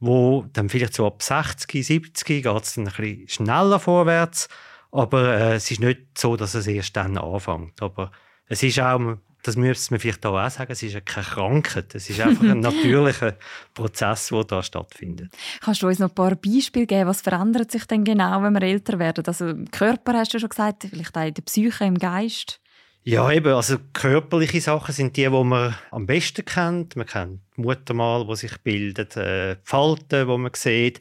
wo 0.00 0.46
dann 0.52 0.68
vielleicht 0.68 0.94
so 0.94 1.06
ab 1.06 1.22
60, 1.22 1.86
70 1.86 2.42
geht 2.42 2.46
es 2.46 2.74
dann 2.74 2.88
ein 2.88 2.94
bisschen 2.94 3.28
schneller 3.28 3.78
vorwärts, 3.78 4.48
aber 4.90 5.36
äh, 5.36 5.54
es 5.54 5.70
ist 5.70 5.80
nicht 5.80 6.18
so, 6.18 6.36
dass 6.36 6.54
es 6.54 6.66
erst 6.66 6.96
dann 6.96 7.18
anfängt. 7.18 7.80
Aber 7.80 8.10
es 8.52 8.62
ist 8.62 8.78
auch, 8.80 9.16
das 9.42 9.56
müsste 9.56 9.92
man 9.92 10.00
vielleicht 10.00 10.24
auch 10.24 10.48
sagen, 10.50 10.72
es 10.72 10.82
ist 10.82 11.06
keine 11.06 11.26
Krankheit, 11.26 11.94
es 11.94 12.08
ist 12.08 12.20
einfach 12.20 12.44
ein 12.44 12.60
natürlicher 12.60 13.36
Prozess, 13.74 14.28
der 14.28 14.44
da 14.44 14.62
stattfindet. 14.62 15.32
Kannst 15.60 15.82
du 15.82 15.88
uns 15.88 15.98
noch 15.98 16.10
ein 16.10 16.14
paar 16.14 16.36
Beispiele 16.36 16.86
geben, 16.86 17.08
was 17.08 17.22
verändert 17.22 17.70
sich 17.70 17.86
denn 17.86 18.04
genau, 18.04 18.42
wenn 18.42 18.52
wir 18.52 18.62
älter 18.62 18.98
werden? 18.98 19.24
Also 19.26 19.48
im 19.48 19.70
Körper 19.70 20.14
hast 20.14 20.34
du 20.34 20.38
schon 20.38 20.50
gesagt, 20.50 20.86
vielleicht 20.88 21.16
auch 21.16 21.26
in 21.26 21.34
der 21.34 21.42
Psyche, 21.42 21.84
im 21.84 21.98
Geist? 21.98 22.60
Ja, 23.04 23.32
eben, 23.32 23.52
also 23.52 23.78
körperliche 23.92 24.60
Sachen 24.60 24.94
sind 24.94 25.16
die, 25.16 25.24
die 25.24 25.28
man 25.30 25.74
am 25.90 26.06
besten 26.06 26.44
kennt. 26.44 26.94
Man 26.94 27.06
kennt 27.06 27.40
die 27.56 27.62
Muttermal, 27.62 28.24
die 28.28 28.36
sich 28.36 28.56
bildet, 28.62 29.16
äh, 29.16 29.56
die 29.56 29.60
Falten, 29.64 30.28
die 30.28 30.38
man 30.38 30.52
sieht. 30.54 31.00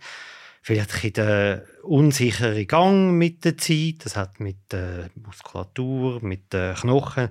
Vielleicht 0.61 1.03
ein 1.03 1.13
der 1.13 1.65
unsichere 1.83 2.65
Gang 2.65 3.13
mit 3.13 3.43
der 3.45 3.57
Zeit. 3.57 4.05
Das 4.05 4.15
hat 4.15 4.39
mit 4.39 4.71
der 4.71 5.09
Muskulatur, 5.15 6.23
mit 6.23 6.53
den 6.53 6.75
Knochen, 6.75 7.29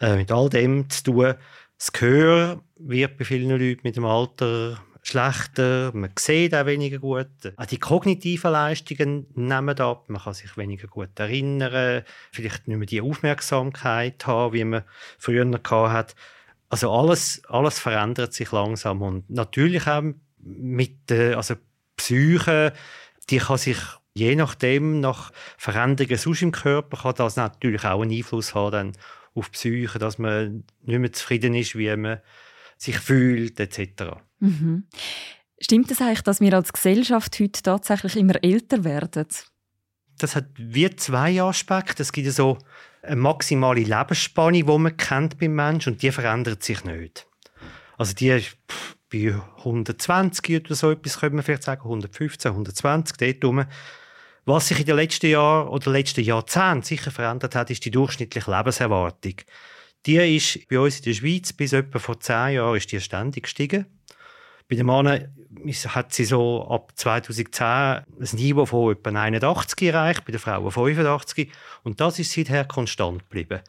äh, 0.00 0.16
mit 0.16 0.32
all 0.32 0.48
dem 0.48 0.90
zu 0.90 1.04
tun. 1.04 1.34
Das 1.78 1.92
Gehör 1.92 2.60
wird 2.76 3.18
bei 3.18 3.24
vielen 3.24 3.50
Leuten 3.50 3.80
mit 3.84 3.96
dem 3.96 4.04
Alter 4.04 4.80
schlechter, 5.06 5.92
man 5.94 6.10
sieht 6.18 6.54
auch 6.54 6.66
weniger 6.66 6.98
gut. 6.98 7.28
Auch 7.56 7.66
die 7.66 7.78
kognitiven 7.78 8.50
Leistungen 8.50 9.26
nehmen 9.34 9.78
ab, 9.78 10.08
man 10.08 10.20
kann 10.20 10.34
sich 10.34 10.56
weniger 10.56 10.88
gut 10.88 11.18
erinnern, 11.18 12.02
vielleicht 12.32 12.66
nicht 12.66 12.76
mehr 12.76 12.86
die 12.86 13.00
Aufmerksamkeit 13.00 14.26
haben, 14.26 14.52
wie 14.52 14.64
man 14.64 14.82
früher 15.16 15.48
hat. 15.70 16.16
Also 16.68 16.90
alles, 16.90 17.42
alles 17.48 17.78
verändert 17.78 18.34
sich 18.34 18.50
langsam 18.50 19.00
und 19.02 19.30
natürlich 19.30 19.86
auch 19.86 20.02
mit 20.38 21.08
der 21.08 21.36
also 21.36 21.54
Psyche, 21.96 22.72
die 23.30 23.38
kann 23.38 23.58
sich 23.58 23.78
je 24.16 24.34
nachdem, 24.34 25.00
nach 25.00 25.30
Veränderungen 25.58 26.16
sonst 26.16 26.42
im 26.42 26.52
Körper, 26.52 26.96
kann 26.96 27.14
das 27.16 27.36
natürlich 27.36 27.84
auch 27.84 28.00
einen 28.00 28.12
Einfluss 28.12 28.54
haben 28.54 28.92
auf 29.34 29.50
die 29.50 29.52
Psyche, 29.52 29.98
dass 29.98 30.18
man 30.18 30.64
nicht 30.82 30.98
mehr 30.98 31.12
zufrieden 31.12 31.54
ist, 31.54 31.76
wie 31.76 31.94
man 31.94 32.20
sich 32.78 32.98
fühlt 32.98 33.60
etc. 33.60 34.16
Mhm. 34.40 34.84
Stimmt 35.60 35.90
es 35.90 36.00
eigentlich, 36.00 36.22
dass 36.22 36.40
wir 36.40 36.52
als 36.54 36.72
Gesellschaft 36.72 37.38
heute 37.40 37.62
tatsächlich 37.62 38.16
immer 38.16 38.42
älter 38.42 38.84
werden? 38.84 39.26
Das 40.18 40.34
hat 40.34 40.46
wie 40.56 40.88
zwei 40.96 41.42
Aspekte. 41.42 42.02
Es 42.02 42.12
gibt 42.12 42.32
so 42.32 42.58
eine 43.02 43.16
maximale 43.16 43.82
Lebensspanne, 43.82 44.62
die 44.62 44.78
man 44.78 44.96
kennt 44.96 45.38
beim 45.38 45.54
Menschen 45.54 45.92
und 45.92 46.02
die 46.02 46.10
verändert 46.10 46.62
sich 46.62 46.84
nicht. 46.84 47.26
Also 47.98 48.14
die 48.14 48.28
ist 48.28 48.56
bei 49.12 49.34
120 49.58 50.64
oder 50.64 50.74
so 50.74 50.90
etwas, 50.90 51.20
könnte 51.20 51.36
man 51.36 51.44
vielleicht 51.44 51.62
sagen, 51.62 51.82
115, 51.82 52.50
120, 52.50 53.16
dort 53.16 53.44
rum. 53.44 53.64
Was 54.44 54.68
sich 54.68 54.78
in 54.78 54.86
den 54.86 54.96
letzten 54.96 55.26
Jahren 55.26 55.68
oder 55.68 55.90
letzten 55.90 56.22
Jahrzehnten 56.22 56.82
sicher 56.82 57.10
verändert 57.10 57.54
hat, 57.54 57.70
ist 57.70 57.84
die 57.84 57.90
durchschnittliche 57.90 58.50
Lebenserwartung. 58.50 59.34
Die 60.06 60.36
ist 60.36 60.68
bei 60.68 60.78
uns 60.78 60.98
in 60.98 61.04
der 61.04 61.14
Schweiz 61.14 61.52
bis 61.52 61.72
etwa 61.72 61.98
vor 61.98 62.20
zehn 62.20 62.54
Jahren 62.54 62.76
ist 62.76 62.92
die 62.92 63.00
ständig 63.00 63.44
gestiegen. 63.44 63.86
Bei 64.68 64.76
den 64.76 64.86
Männern 64.86 65.34
hat 65.88 66.12
sie 66.12 66.24
so 66.24 66.66
ab 66.68 66.92
2010 66.94 67.64
ein 67.66 68.04
Niveau 68.34 68.66
von 68.66 68.92
etwa 68.92 69.10
81 69.10 69.88
erreicht, 69.88 70.24
bei 70.24 70.32
den 70.32 70.40
Frauen 70.40 70.70
85. 70.70 71.50
Und 71.82 72.00
das 72.00 72.18
ist 72.18 72.32
seither 72.32 72.64
konstant 72.64 73.22
geblieben. 73.22 73.60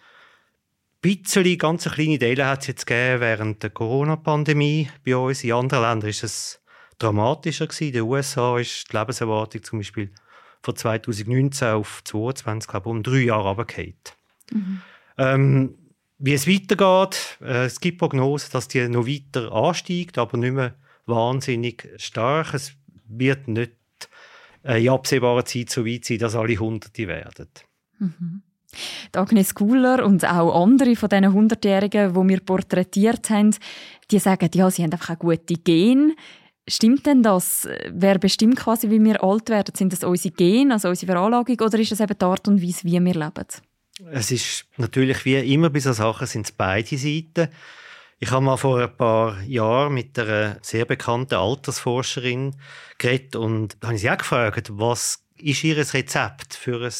Bisschen, 1.01 1.57
ganz 1.57 1.83
kleine 1.85 2.17
Teile 2.17 2.47
hat 2.47 2.61
es 2.61 2.67
jetzt 2.67 2.87
gegeben 2.87 3.21
während 3.21 3.63
der 3.63 3.69
Corona-Pandemie 3.69 4.89
bei 5.05 5.15
uns. 5.15 5.43
In 5.43 5.53
anderen 5.53 5.83
Ländern 5.83 6.09
ist 6.09 6.23
es 6.23 6.61
dramatischer 6.97 7.67
gewesen. 7.67 7.87
In 7.87 7.93
den 7.93 8.01
USA 8.03 8.57
ist 8.57 8.91
die 8.91 8.97
Lebenserwartung 8.97 9.63
zum 9.63 9.79
Beispiel 9.79 10.11
von 10.63 10.75
2019 10.75 11.67
auf 11.69 12.01
2022 12.03 12.69
glaube 12.69 12.89
ich, 12.89 12.91
um 12.91 13.03
drei 13.03 13.19
Jahre 13.19 13.49
runtergefallen. 13.49 13.93
Mhm. 14.51 14.81
Ähm, 15.17 15.75
wie 16.19 16.33
es 16.33 16.47
weitergeht, 16.47 17.37
äh, 17.41 17.65
es 17.65 17.79
gibt 17.79 17.99
Prognosen, 17.99 18.49
dass 18.51 18.67
die 18.67 18.87
noch 18.89 19.05
weiter 19.05 19.51
ansteigt, 19.51 20.17
aber 20.17 20.37
nicht 20.37 20.53
mehr 20.53 20.75
wahnsinnig 21.05 21.89
stark. 21.97 22.53
Es 22.53 22.73
wird 23.07 23.47
nicht 23.47 23.73
äh, 24.63 24.83
in 24.83 24.89
absehbarer 24.89 25.45
Zeit 25.45 25.69
so 25.69 25.85
weit 25.85 26.05
sein, 26.05 26.17
dass 26.17 26.35
alle 26.35 26.57
Hunderte 26.57 27.07
werden. 27.07 27.49
Mhm. 27.99 28.41
Agnes 29.13 29.55
Kuhler 29.55 30.05
und 30.05 30.25
auch 30.25 30.61
andere 30.61 30.95
von 30.95 31.09
diesen 31.09 31.33
Hundertjährigen, 31.33 32.13
die 32.13 32.29
wir 32.29 32.39
porträtiert 32.41 33.29
haben, 33.29 33.55
die 34.11 34.19
sagen, 34.19 34.49
ja, 34.53 34.69
sie 34.69 34.83
haben 34.83 34.91
einfach 34.91 35.09
eine 35.09 35.17
gute 35.17 35.55
Gene. 35.55 36.15
Stimmt 36.67 37.05
denn 37.05 37.23
das? 37.23 37.67
Wer 37.89 38.19
bestimmt 38.19 38.57
quasi, 38.57 38.89
wie 38.89 39.03
wir 39.03 39.23
alt 39.23 39.49
werden? 39.49 39.73
Sind 39.75 39.93
das 39.93 40.03
unsere 40.03 40.35
Gene, 40.35 40.73
also 40.73 40.89
unsere 40.89 41.13
Veranlagung, 41.13 41.59
oder 41.61 41.79
ist 41.79 41.91
das 41.91 42.01
eben 42.01 42.17
die 42.17 42.25
Art 42.25 42.47
und 42.47 42.61
Weise, 42.61 42.83
wie 42.83 43.03
wir 43.03 43.13
leben? 43.13 43.47
Es 44.11 44.31
ist 44.31 44.65
natürlich 44.77 45.25
wie 45.25 45.53
immer 45.53 45.69
bei 45.69 45.79
solchen 45.79 45.97
Sachen 45.97 46.27
sind 46.27 46.45
es 46.45 46.51
beide 46.51 46.97
Seiten. 46.97 47.49
Ich 48.19 48.31
habe 48.31 48.43
mal 48.43 48.57
vor 48.57 48.79
ein 48.79 48.95
paar 48.95 49.41
Jahren 49.43 49.93
mit 49.93 50.17
einer 50.19 50.57
sehr 50.61 50.85
bekannten 50.85 51.35
Altersforscherin 51.35 52.55
geredet 52.97 53.35
und 53.35 53.77
habe 53.83 53.97
sie 53.97 54.09
auch 54.09 54.17
gefragt, 54.17 54.71
was 54.73 55.23
ist 55.37 55.63
ihr 55.63 55.77
Rezept 55.77 56.53
für 56.53 56.83
ein 56.83 56.93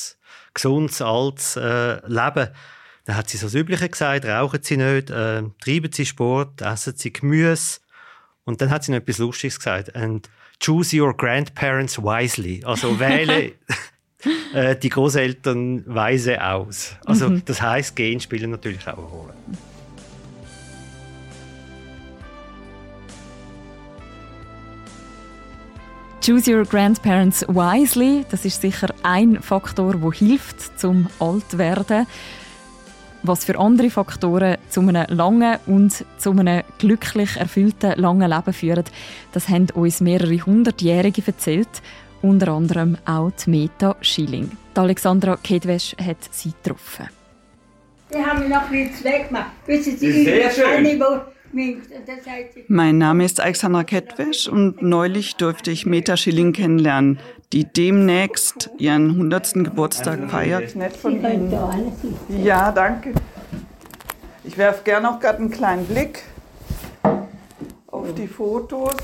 gesundes, 0.58 1.02
altes 1.02 1.56
äh, 1.56 2.06
Leben? 2.08 2.50
Da 3.06 3.16
hat 3.16 3.30
sie 3.30 3.38
so 3.38 3.48
das 3.48 3.56
Übliche 3.56 3.88
gesagt, 3.88 4.26
rauchen 4.26 4.60
sie 4.62 4.76
nicht, 4.76 5.10
äh, 5.10 5.44
treiben 5.64 5.92
sie 5.92 6.06
Sport, 6.06 6.62
essen 6.62 6.94
sie 6.98 7.14
Gemüse. 7.14 7.80
Und 8.44 8.62
dann 8.62 8.70
hat 8.70 8.84
sie 8.84 8.92
noch 8.92 9.00
etwas 9.00 9.18
Lustiges 9.18 9.58
gesagt. 9.58 9.96
And 9.96 10.30
choose 10.60 11.00
your 11.00 11.16
grandparents 11.16 11.98
wisely. 11.98 12.64
Also 12.66 13.00
wähle 13.00 13.54
äh, 14.54 14.76
die 14.76 14.90
Großeltern 14.90 15.84
weise 15.86 16.44
aus. 16.44 16.96
Also 17.06 17.30
mhm. 17.30 17.44
das 17.46 17.62
heißt, 17.62 17.96
Gen 17.96 18.20
spielen 18.20 18.52
natürlich 18.52 18.86
auch 18.88 18.98
eine 18.98 19.08
Rolle. 19.08 19.34
Choose 26.28 26.54
your 26.54 26.66
grandparents 26.66 27.46
wisely. 27.48 28.26
Das 28.30 28.44
ist 28.44 28.60
sicher 28.60 28.94
ein 29.02 29.42
Faktor, 29.42 29.96
der 29.96 30.12
hilft 30.12 30.78
zum 30.78 31.08
Altwerden. 31.20 32.06
Was 33.24 33.46
für 33.46 33.58
andere 33.58 33.90
Faktoren 33.90 34.58
zu 34.68 34.82
einem 34.82 35.06
langen 35.08 35.58
und 35.68 36.04
zu 36.18 36.32
einem 36.32 36.64
glücklich 36.80 37.38
erfüllten 37.38 37.94
langen 37.98 38.30
Leben 38.30 38.52
führen, 38.52 38.84
das 39.32 39.48
haben 39.48 39.68
uns 39.74 40.02
mehrere 40.02 40.46
Hundertjährige 40.46 41.24
erzählt 41.26 41.82
unter 42.22 42.50
anderem 42.50 42.98
auch 43.06 43.32
die 43.32 43.50
Meta 43.50 43.96
Schilling. 44.02 44.52
Die 44.76 44.80
Alexandra 44.82 45.38
Kedwesch 45.42 45.96
hat 46.06 46.18
sie 46.32 46.52
getroffen. 46.62 47.08
Die 48.14 48.18
haben 48.18 48.42
wir 48.42 48.50
noch 48.50 48.68
bisschen 48.68 49.06
weggemacht. 49.06 49.52
Wissen 49.66 49.98
Sie, 49.98 50.26
Sehr 50.26 50.52
schön. 50.52 51.02
Mein 52.68 52.98
Name 52.98 53.26
ist 53.26 53.40
Alexandra 53.40 53.84
Kettwesch 53.84 54.48
und 54.48 54.82
neulich 54.82 55.36
durfte 55.36 55.72
ich 55.72 55.86
Meta 55.86 56.18
Schilling 56.18 56.54
kennenlernen, 56.54 57.20
die 57.54 57.66
demnächst 57.66 58.70
ihren 58.78 59.12
100. 59.12 59.54
Geburtstag 59.56 60.30
feiert. 60.30 60.76
Ja, 62.44 62.72
danke. 62.72 63.14
Ich 64.44 64.58
werfe 64.58 64.84
gerne 64.84 65.08
noch 65.08 65.20
gerade 65.20 65.40
einen 65.40 65.52
kleinen 65.52 65.86
Blick 65.86 66.24
auf 67.88 68.14
die 68.16 68.28
Fotos. 68.28 68.96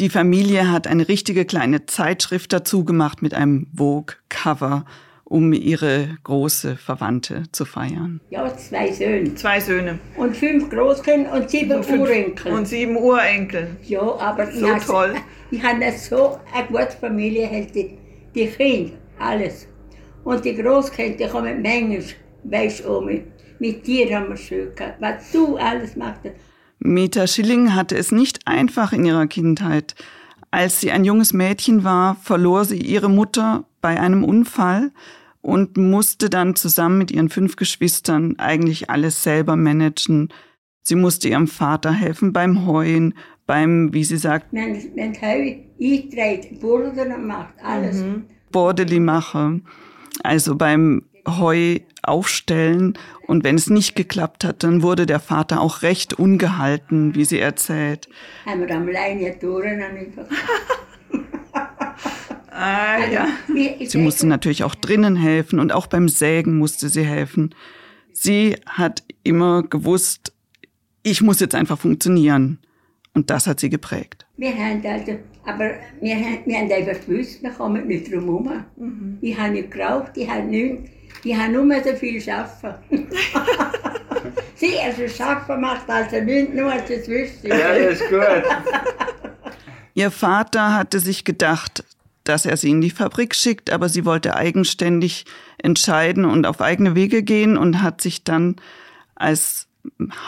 Die 0.00 0.08
Familie 0.08 0.70
hat 0.70 0.86
eine 0.86 1.06
richtige 1.08 1.44
kleine 1.44 1.86
Zeitschrift 1.86 2.52
dazu 2.52 2.84
gemacht 2.84 3.22
mit 3.22 3.34
einem 3.34 3.68
Vogue-Cover, 3.76 4.84
um 5.32 5.54
ihre 5.54 6.18
große 6.24 6.76
Verwandte 6.76 7.44
zu 7.52 7.64
feiern. 7.64 8.20
Ja, 8.28 8.54
zwei 8.54 8.92
Söhne. 8.92 9.34
Zwei 9.34 9.60
Söhne. 9.60 9.98
Und 10.18 10.36
fünf 10.36 10.68
Großkinder 10.68 11.32
und 11.32 11.48
sieben 11.48 11.78
und 11.78 11.88
Urenkel. 11.88 12.52
Und 12.52 12.68
sieben 12.68 12.98
Urenkel. 12.98 13.76
Ja, 13.82 14.02
aber 14.02 14.52
so 14.52 14.66
ich 14.66 14.84
toll. 14.84 15.14
Ich 15.50 15.62
habe 15.62 15.90
so 15.92 16.38
eine 16.54 16.66
gute 16.66 16.94
Familie, 17.00 17.66
die, 17.74 17.96
die 18.34 18.46
Kinder, 18.46 18.92
alles. 19.18 19.66
Und 20.22 20.44
die 20.44 20.54
Großkinder, 20.54 21.28
kommen 21.28 21.62
manchmal, 21.62 22.02
weißt 22.44 22.84
du, 22.84 22.98
um 22.98 23.10
mit 23.58 23.86
dir 23.86 24.14
haben 24.14 24.28
wir 24.28 24.36
schön 24.36 24.74
gehabt. 24.74 25.00
Was 25.00 25.32
du 25.32 25.56
alles 25.56 25.96
machst. 25.96 26.20
Meta 26.78 27.26
Schilling 27.26 27.74
hatte 27.74 27.96
es 27.96 28.12
nicht 28.12 28.46
einfach 28.46 28.92
in 28.92 29.06
ihrer 29.06 29.26
Kindheit. 29.26 29.94
Als 30.50 30.80
sie 30.80 30.90
ein 30.90 31.06
junges 31.06 31.32
Mädchen 31.32 31.84
war, 31.84 32.16
verlor 32.16 32.66
sie 32.66 32.76
ihre 32.76 33.08
Mutter 33.08 33.64
bei 33.80 33.98
einem 33.98 34.24
Unfall 34.24 34.90
und 35.42 35.76
musste 35.76 36.30
dann 36.30 36.54
zusammen 36.54 36.98
mit 36.98 37.10
ihren 37.10 37.28
fünf 37.28 37.56
Geschwistern 37.56 38.36
eigentlich 38.38 38.88
alles 38.88 39.22
selber 39.22 39.56
managen. 39.56 40.32
Sie 40.82 40.94
musste 40.94 41.28
ihrem 41.28 41.48
Vater 41.48 41.92
helfen 41.92 42.32
beim 42.32 42.66
Heuen, 42.66 43.14
beim, 43.46 43.92
wie 43.92 44.04
sie 44.04 44.16
sagt, 44.16 44.46
wenn, 44.52 44.74
wenn 44.96 45.20
Heu 45.20 45.56
einträgt, 45.80 46.60
Burden 46.60 47.26
macht, 47.26 47.54
alles. 47.62 48.00
Mhm. 48.00 48.24
Bordeli 48.50 49.00
machen, 49.00 49.66
also 50.22 50.54
beim 50.54 51.02
Heu 51.26 51.78
aufstellen. 52.02 52.98
Und 53.26 53.44
wenn 53.44 53.56
es 53.56 53.70
nicht 53.70 53.94
geklappt 53.96 54.44
hat, 54.44 54.62
dann 54.62 54.82
wurde 54.82 55.06
der 55.06 55.20
Vater 55.20 55.60
auch 55.60 55.82
recht 55.82 56.14
ungehalten, 56.14 57.14
wie 57.14 57.24
sie 57.24 57.38
erzählt. 57.38 58.08
Haben 58.44 58.66
wir 58.66 58.74
am 58.74 58.88
Leine 58.88 59.26
einfach. 59.26 60.26
ah, 62.52 62.98
ja. 63.10 63.28
Sie 63.84 63.98
musste 63.98 64.26
natürlich 64.26 64.64
auch 64.64 64.74
drinnen 64.74 65.16
helfen 65.16 65.58
und 65.58 65.72
auch 65.72 65.86
beim 65.86 66.08
Sägen 66.08 66.58
musste 66.58 66.88
sie 66.88 67.04
helfen. 67.04 67.54
Sie 68.12 68.56
hat 68.66 69.02
immer 69.22 69.62
gewusst, 69.62 70.32
ich 71.02 71.22
muss 71.22 71.40
jetzt 71.40 71.54
einfach 71.54 71.78
funktionieren. 71.78 72.58
Und 73.14 73.28
das 73.28 73.46
hat 73.46 73.60
sie 73.60 73.68
geprägt. 73.68 74.26
Wir 74.36 74.54
haben 74.54 74.82
also, 74.86 75.18
aber 75.44 75.72
wir, 76.00 76.14
haben, 76.14 76.38
wir 76.46 76.58
haben 76.58 76.72
einfach 76.72 77.04
gewusst, 77.06 77.42
wir 77.42 77.50
kommen 77.50 77.86
nicht 77.86 78.10
drum 78.12 78.24
herum. 78.24 78.64
Mhm. 78.76 79.18
Ich 79.20 79.38
habe 79.38 79.50
nicht 79.50 79.70
geraucht, 79.70 80.12
ich 80.14 80.28
habe 80.28 80.44
nichts. 80.44 80.90
Ich 81.24 81.36
habe 81.36 81.52
nur 81.52 81.82
so 81.84 81.94
viel 81.94 82.22
arbeiten. 82.30 83.06
sie 84.54 84.78
also 84.78 85.22
arbeiten 85.22 85.60
macht 85.60 85.88
also 85.90 86.20
nichts, 86.20 86.54
nur 86.54 86.72
als 86.72 86.88
es 86.88 87.06
wüsste. 87.06 87.48
Ja, 87.48 87.78
das 87.78 88.00
ist 88.00 88.08
gut. 88.08 88.22
Ihr 89.94 90.10
Vater 90.10 90.74
hatte 90.74 91.00
sich 91.00 91.24
gedacht, 91.24 91.84
dass 92.24 92.46
er 92.46 92.56
sie 92.56 92.70
in 92.70 92.80
die 92.80 92.90
Fabrik 92.90 93.34
schickt, 93.34 93.70
aber 93.70 93.88
sie 93.88 94.04
wollte 94.04 94.36
eigenständig 94.36 95.24
entscheiden 95.58 96.24
und 96.24 96.46
auf 96.46 96.60
eigene 96.60 96.94
Wege 96.94 97.22
gehen 97.22 97.56
und 97.56 97.82
hat 97.82 98.00
sich 98.00 98.24
dann 98.24 98.56
als 99.14 99.68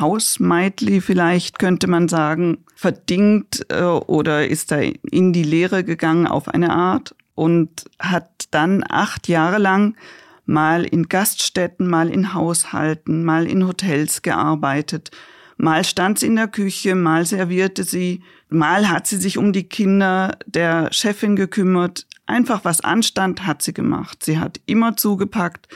Hausmeidli 0.00 1.00
vielleicht 1.00 1.58
könnte 1.58 1.86
man 1.86 2.08
sagen, 2.08 2.64
verdingt 2.74 3.66
äh, 3.68 3.82
oder 3.82 4.48
ist 4.48 4.72
da 4.72 4.80
in 4.80 5.32
die 5.32 5.44
Lehre 5.44 5.84
gegangen 5.84 6.26
auf 6.26 6.48
eine 6.48 6.70
Art 6.70 7.14
und 7.34 7.84
hat 7.98 8.46
dann 8.50 8.84
acht 8.88 9.28
Jahre 9.28 9.58
lang 9.58 9.96
mal 10.46 10.84
in 10.84 11.08
Gaststätten, 11.08 11.88
mal 11.88 12.10
in 12.10 12.34
Haushalten, 12.34 13.24
mal 13.24 13.46
in 13.46 13.66
Hotels 13.66 14.22
gearbeitet. 14.22 15.10
Mal 15.56 15.84
stand 15.84 16.18
sie 16.18 16.26
in 16.26 16.36
der 16.36 16.48
Küche, 16.48 16.94
mal 16.94 17.24
servierte 17.26 17.84
sie, 17.84 18.22
mal 18.48 18.88
hat 18.88 19.06
sie 19.06 19.16
sich 19.16 19.38
um 19.38 19.52
die 19.52 19.64
Kinder 19.64 20.36
der 20.46 20.92
Chefin 20.92 21.36
gekümmert. 21.36 22.06
Einfach 22.26 22.64
was 22.64 22.80
anstand, 22.80 23.46
hat 23.46 23.62
sie 23.62 23.74
gemacht. 23.74 24.24
Sie 24.24 24.38
hat 24.38 24.60
immer 24.66 24.96
zugepackt 24.96 25.68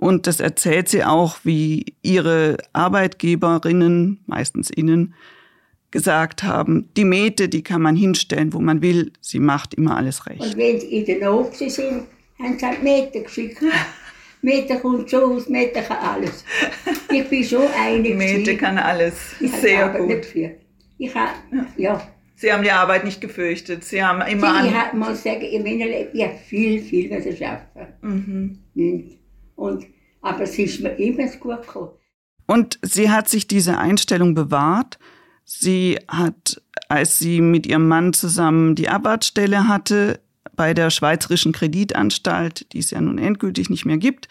und 0.00 0.26
das 0.26 0.40
erzählt 0.40 0.88
sie 0.88 1.04
auch, 1.04 1.40
wie 1.44 1.84
ihre 2.00 2.56
Arbeitgeberinnen, 2.72 4.20
meistens 4.26 4.70
innen, 4.70 5.12
gesagt 5.90 6.42
haben, 6.42 6.88
die 6.96 7.04
Mete, 7.04 7.50
die 7.50 7.62
kann 7.62 7.82
man 7.82 7.96
hinstellen, 7.96 8.54
wo 8.54 8.60
man 8.60 8.80
will. 8.80 9.12
Sie 9.20 9.40
macht 9.40 9.74
immer 9.74 9.98
alles 9.98 10.26
recht. 10.26 10.40
Und 10.40 10.56
wenn 10.56 10.80
sie 10.80 10.86
in 10.86 11.04
den 11.04 11.26
Office 11.26 11.74
sind, 11.74 12.04
haben 12.38 12.58
sie 12.58 12.64
halt 12.64 12.82
Mete 12.82 13.22
geschickt. 13.22 13.62
Mete 14.42 14.78
kommt 14.78 15.10
schon 15.10 15.32
aus, 15.34 15.50
Mete 15.50 15.82
kann 15.82 15.98
alles. 15.98 16.44
Ich 17.12 17.28
bin 17.28 17.44
schon 17.44 17.66
einig. 17.78 18.16
Mete 18.16 18.56
kann 18.56 18.78
alles. 18.78 19.34
Ich 19.40 19.52
Sehr 19.52 19.88
gut. 19.88 20.26
Ich 20.98 21.14
habe, 21.14 21.32
ja. 21.76 22.00
Sie 22.36 22.52
haben 22.52 22.62
die 22.62 22.70
Arbeit 22.70 23.04
nicht 23.04 23.20
gefürchtet. 23.20 23.84
Sie 23.84 24.02
haben 24.02 24.22
immer. 24.22 24.64
Ich 24.64 24.92
muss 24.94 25.22
sagen, 25.22 25.42
ich 25.42 26.22
habe 26.22 26.38
viel, 26.46 26.80
viel 26.80 27.10
was 27.10 27.26
ich 27.26 27.46
arbeiten. 27.46 28.58
Mhm. 28.74 29.18
Und, 29.56 29.86
aber 30.22 30.42
es 30.42 30.58
ist 30.58 30.80
mir 30.80 30.90
immer 30.90 31.26
gut 31.26 31.62
gekommen. 31.62 31.90
Und 32.46 32.78
sie 32.82 33.10
hat 33.10 33.28
sich 33.28 33.46
diese 33.46 33.78
Einstellung 33.78 34.34
bewahrt. 34.34 34.98
Sie 35.44 35.98
hat, 36.08 36.62
als 36.88 37.18
sie 37.18 37.40
mit 37.40 37.66
ihrem 37.66 37.88
Mann 37.88 38.12
zusammen 38.12 38.74
die 38.74 38.88
Abwartstelle 38.88 39.68
hatte 39.68 40.20
bei 40.56 40.74
der 40.74 40.90
Schweizerischen 40.90 41.52
Kreditanstalt, 41.52 42.72
die 42.72 42.78
es 42.78 42.90
ja 42.90 43.00
nun 43.00 43.18
endgültig 43.18 43.70
nicht 43.70 43.84
mehr 43.84 43.98
gibt, 43.98 44.28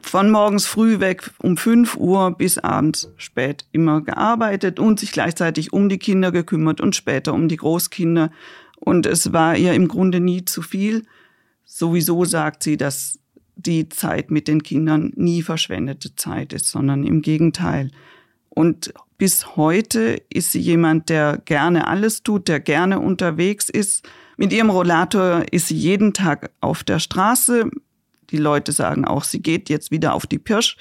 von 0.00 0.30
morgens 0.30 0.66
früh 0.66 1.00
weg 1.00 1.30
um 1.38 1.56
5 1.56 1.96
Uhr 1.96 2.36
bis 2.36 2.58
abends 2.58 3.12
spät 3.16 3.66
immer 3.72 4.00
gearbeitet 4.00 4.78
und 4.78 5.00
sich 5.00 5.12
gleichzeitig 5.12 5.72
um 5.72 5.88
die 5.88 5.98
Kinder 5.98 6.32
gekümmert 6.32 6.80
und 6.80 6.96
später 6.96 7.34
um 7.34 7.48
die 7.48 7.56
Großkinder. 7.56 8.30
Und 8.78 9.06
es 9.06 9.32
war 9.32 9.56
ihr 9.56 9.74
im 9.74 9.88
Grunde 9.88 10.20
nie 10.20 10.44
zu 10.44 10.62
viel. 10.62 11.04
Sowieso 11.64 12.24
sagt 12.24 12.62
sie, 12.62 12.76
dass 12.76 13.18
die 13.56 13.88
Zeit 13.88 14.30
mit 14.30 14.48
den 14.48 14.62
Kindern 14.62 15.12
nie 15.16 15.42
verschwendete 15.42 16.14
Zeit 16.14 16.52
ist, 16.52 16.68
sondern 16.68 17.04
im 17.04 17.22
Gegenteil. 17.22 17.90
Und 18.48 18.92
bis 19.18 19.56
heute 19.56 20.22
ist 20.30 20.52
sie 20.52 20.60
jemand, 20.60 21.08
der 21.08 21.38
gerne 21.44 21.86
alles 21.86 22.22
tut, 22.22 22.48
der 22.48 22.60
gerne 22.60 23.00
unterwegs 23.00 23.68
ist. 23.68 24.06
Mit 24.36 24.52
ihrem 24.52 24.70
Rollator 24.70 25.44
ist 25.50 25.68
sie 25.68 25.76
jeden 25.76 26.12
Tag 26.12 26.50
auf 26.60 26.84
der 26.84 26.98
Straße. 26.98 27.70
Die 28.30 28.38
Leute 28.38 28.72
sagen 28.72 29.04
auch, 29.04 29.24
sie 29.24 29.40
geht 29.40 29.68
jetzt 29.68 29.90
wieder 29.90 30.14
auf 30.14 30.26
die 30.26 30.38
Pirsch 30.38 30.76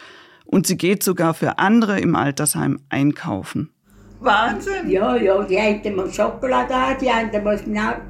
und 0.45 0.67
sie 0.67 0.77
geht 0.77 1.03
sogar 1.03 1.33
für 1.33 1.59
andere 1.59 1.99
im 1.99 2.15
Altersheim 2.15 2.79
einkaufen. 2.89 3.71
Wahnsinn! 4.19 4.89
Ja, 4.89 5.15
ja, 5.15 5.43
die 5.43 5.57
einen 5.57 5.95
muss 5.95 6.15
Schokolade 6.15 6.73
haben, 6.73 6.97
die 6.99 7.09
anderen 7.09 7.43
muss 7.43 7.61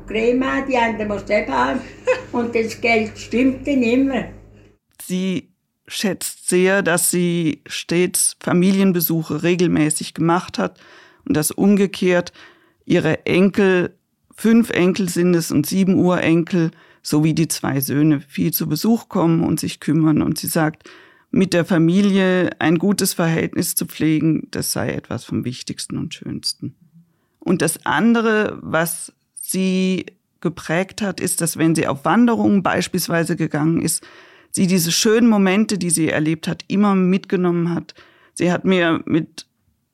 Creme 0.07 0.43
haben, 0.45 0.67
die 0.67 0.77
anderen 0.77 1.07
muss 1.07 1.25
das 1.25 1.47
haben. 1.47 1.81
Und 2.31 2.55
das 2.55 2.79
Geld 2.79 3.17
stimmt 3.17 3.67
dann 3.67 3.83
immer. 3.83 4.25
Sie 5.01 5.51
schätzt 5.87 6.49
sehr, 6.49 6.81
dass 6.81 7.11
sie 7.11 7.61
stets 7.67 8.37
Familienbesuche 8.39 9.43
regelmäßig 9.43 10.13
gemacht 10.13 10.57
hat 10.57 10.79
und 11.25 11.35
dass 11.35 11.51
umgekehrt 11.51 12.33
ihre 12.85 13.25
Enkel, 13.25 13.97
fünf 14.35 14.69
Enkel 14.69 15.09
sind 15.09 15.35
es 15.35 15.51
und 15.51 15.65
sieben 15.65 15.95
Urenkel, 15.95 16.71
sowie 17.05 17.35
die 17.35 17.47
zwei 17.47 17.81
Söhne 17.81 18.19
viel 18.19 18.51
zu 18.51 18.67
Besuch 18.67 19.09
kommen 19.09 19.43
und 19.43 19.59
sich 19.59 19.79
kümmern. 19.79 20.23
Und 20.23 20.39
sie 20.39 20.47
sagt, 20.47 20.89
mit 21.29 21.53
der 21.53 21.63
Familie 21.63 22.49
ein 22.57 22.79
gutes 22.79 23.13
Verhältnis 23.13 23.75
zu 23.75 23.85
pflegen, 23.85 24.47
das 24.49 24.71
sei 24.71 24.89
etwas 24.89 25.23
vom 25.23 25.45
Wichtigsten 25.45 25.99
und 25.99 26.15
Schönsten. 26.15 26.75
Und 27.37 27.61
das 27.61 27.85
andere, 27.85 28.57
was 28.63 29.13
sie 29.35 30.07
geprägt 30.41 31.03
hat, 31.03 31.19
ist, 31.19 31.41
dass 31.41 31.57
wenn 31.57 31.75
sie 31.75 31.85
auf 31.85 32.05
Wanderungen 32.05 32.63
beispielsweise 32.63 33.35
gegangen 33.35 33.83
ist, 33.83 34.03
sie 34.49 34.65
diese 34.65 34.91
schönen 34.91 35.29
Momente, 35.29 35.77
die 35.77 35.91
sie 35.91 36.09
erlebt 36.09 36.47
hat, 36.47 36.65
immer 36.67 36.95
mitgenommen 36.95 37.71
hat. 37.71 37.93
Sie 38.33 38.51
hat 38.51 38.65
mir 38.65 39.03
mit 39.05 39.45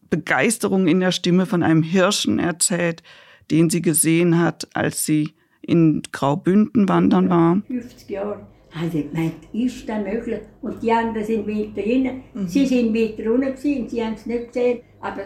Begeisterung 0.10 0.88
in 0.88 1.02
der 1.02 1.12
Stimme 1.12 1.46
von 1.46 1.62
einem 1.62 1.84
Hirschen 1.84 2.40
erzählt, 2.40 3.04
den 3.50 3.70
sie 3.70 3.82
gesehen 3.82 4.40
hat, 4.40 4.70
als 4.74 5.06
sie 5.06 5.34
in 5.62 6.02
Graubünden 6.12 6.88
wandern 6.90 7.30
war. 7.30 7.62
50 7.68 8.10
Jahre. 8.10 8.46
Also 8.74 8.98
ich 9.00 9.12
meinte, 9.12 9.48
ist 9.54 9.88
das 9.88 10.04
möglich? 10.04 10.42
Und 10.62 10.82
die 10.82 10.92
anderen 10.92 11.26
sind 11.26 11.48
weiter 11.48 11.82
drinnen. 11.82 12.24
Mhm. 12.34 12.48
Sie 12.48 12.66
sind 12.66 12.94
weiter 12.94 13.32
unten 13.32 13.48
und 13.48 13.90
sie 13.90 14.04
haben 14.04 14.14
es 14.14 14.26
nicht 14.26 14.48
gesehen. 14.48 14.80
Aber 15.02 15.24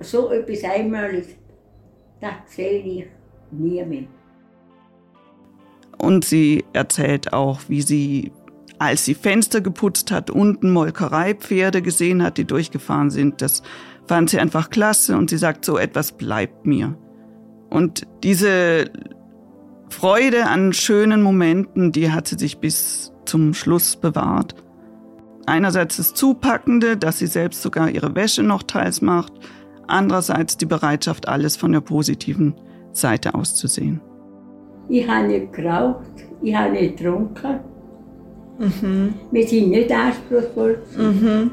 so 0.00 0.30
etwas 0.30 0.64
Einmaliges, 0.64 1.28
das 2.20 2.32
sehe 2.46 2.80
ich 2.80 3.06
nie 3.50 3.84
mehr. 3.84 4.04
Und 5.98 6.24
sie 6.24 6.64
erzählt 6.72 7.32
auch, 7.32 7.60
wie 7.68 7.80
sie 7.80 8.32
als 8.78 9.04
sie 9.04 9.14
Fenster 9.14 9.60
geputzt 9.60 10.10
hat, 10.10 10.30
unten 10.30 10.72
Molkereipferde 10.72 11.80
gesehen 11.80 12.22
hat, 12.22 12.38
die 12.38 12.44
durchgefahren 12.44 13.10
sind. 13.10 13.40
Das 13.40 13.62
fand 14.06 14.30
sie 14.30 14.38
einfach 14.38 14.70
klasse 14.70 15.16
und 15.16 15.30
sie 15.30 15.38
sagt, 15.38 15.64
so 15.64 15.78
etwas 15.78 16.12
bleibt 16.12 16.66
mir. 16.66 16.96
Und 17.70 18.06
diese 18.22 18.90
Freude 19.88 20.46
an 20.46 20.72
schönen 20.72 21.22
Momenten, 21.22 21.92
die 21.92 22.10
hat 22.10 22.28
sie 22.28 22.38
sich 22.38 22.58
bis 22.58 23.12
zum 23.24 23.54
Schluss 23.54 23.96
bewahrt. 23.96 24.54
Einerseits 25.46 25.98
das 25.98 26.14
Zupackende, 26.14 26.96
dass 26.96 27.18
sie 27.18 27.26
selbst 27.26 27.62
sogar 27.62 27.90
ihre 27.90 28.14
Wäsche 28.14 28.42
noch 28.42 28.62
teils 28.62 29.02
macht, 29.02 29.32
andererseits 29.86 30.56
die 30.56 30.66
Bereitschaft, 30.66 31.28
alles 31.28 31.56
von 31.56 31.72
der 31.72 31.80
positiven 31.80 32.54
Seite 32.92 33.34
aus 33.34 33.54
zu 33.54 33.66
sehen. 33.66 34.00
Ich 34.88 35.06
habe 35.08 35.28
nicht 35.28 35.52
geraucht, 35.52 36.24
ich 36.42 36.54
habe 36.54 36.72
nicht 36.72 36.96
getrunken, 36.96 37.60
Mhm. 38.58 39.14
Wir 39.30 39.46
sind 39.46 39.70
nicht 39.70 39.90
anspruchsvoll. 39.90 40.78
Mhm. 40.96 41.50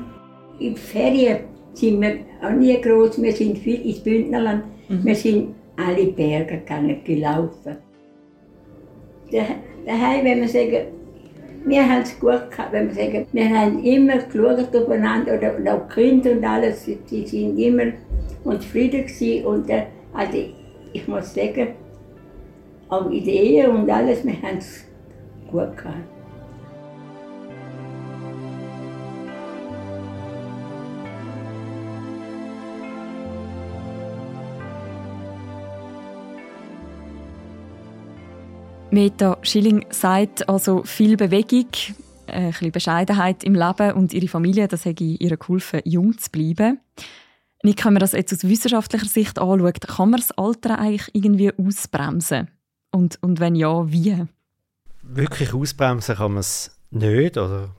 In 0.60 0.76
Ferien 0.76 1.40
sind 1.74 2.02
wir 2.02 2.18
auch 2.44 2.52
nie 2.52 2.80
groß, 2.80 3.22
wir 3.22 3.34
sind 3.34 3.58
viel 3.58 3.82
ins 3.82 4.00
Bündnerland. 4.00 4.64
Mhm. 4.90 5.06
Wir 5.06 5.16
sind 5.16 5.56
alle 5.78 6.08
Berge 6.08 6.60
gegangen, 6.60 7.04
gelaufen. 7.04 7.78
Daheim, 9.32 10.26
wenn 10.26 10.42
wir 10.42 10.48
sagen, 10.48 10.88
wir 11.66 11.88
haben 11.88 12.02
es 12.02 12.20
gut 12.20 12.50
gehabt, 12.52 12.72
wenn 12.72 12.88
wir 12.88 12.96
sagen, 12.96 13.28
wir 13.32 13.50
haben 13.50 13.84
immer 13.84 14.18
geschaut 14.18 14.76
aufeinander, 14.76 15.38
oder 15.38 15.74
auch 15.76 15.88
die 15.88 15.94
Kinder 15.94 16.32
und 16.32 16.44
alles, 16.44 16.86
die 16.86 17.28
sind 17.28 17.58
immer 17.58 17.94
und 18.44 18.62
zufrieden 18.62 19.06
gewesen. 19.06 19.46
Und, 19.46 19.70
äh, 19.70 19.84
also 20.14 20.38
ich 20.94 21.08
muss 21.08 21.34
sagen, 21.34 21.70
auch 22.90 23.10
Ehe 23.12 23.70
und 23.70 23.90
alles, 23.90 24.26
wir 24.26 24.42
haben 24.42 24.58
es 24.58 24.86
gut 25.50 25.78
gehabt. 25.78 26.21
Meta 38.92 39.38
Schilling 39.42 39.86
sagt 39.90 40.50
also 40.50 40.84
viel 40.84 41.16
Bewegung, 41.16 41.68
ein 42.28 42.50
bisschen 42.50 42.72
Bescheidenheit 42.74 43.42
im 43.46 43.56
Leben 43.56 43.94
und 43.94 44.14
ihre 44.14 44.28
Familie, 44.28 44.68
das 44.68 44.86
hat 44.86 45.00
ihr 45.00 45.38
geholfen, 45.38 45.80
jung 45.86 46.18
zu 46.18 46.30
bleiben. 46.30 46.80
Nicht, 47.64 47.86
wenn 47.86 47.94
man 47.94 48.02
das 48.02 48.12
jetzt 48.12 48.34
aus 48.34 48.44
wissenschaftlicher 48.44 49.06
Sicht 49.06 49.40
anschaut, 49.40 49.80
kann 49.88 50.10
man 50.10 50.20
das 50.20 50.32
Alter 50.34 50.78
eigentlich 50.78 51.10
irgendwie 51.14 51.54
ausbremsen? 51.58 52.50
Und, 52.92 53.18
und 53.24 53.40
wenn 53.40 53.56
ja, 53.56 53.90
wie? 53.90 54.26
Wirklich 55.04 55.54
ausbremsen 55.54 56.16
kann 56.18 56.34
man 56.34 56.42
es 56.42 56.78
nicht 56.90 57.38
oder 57.38 57.70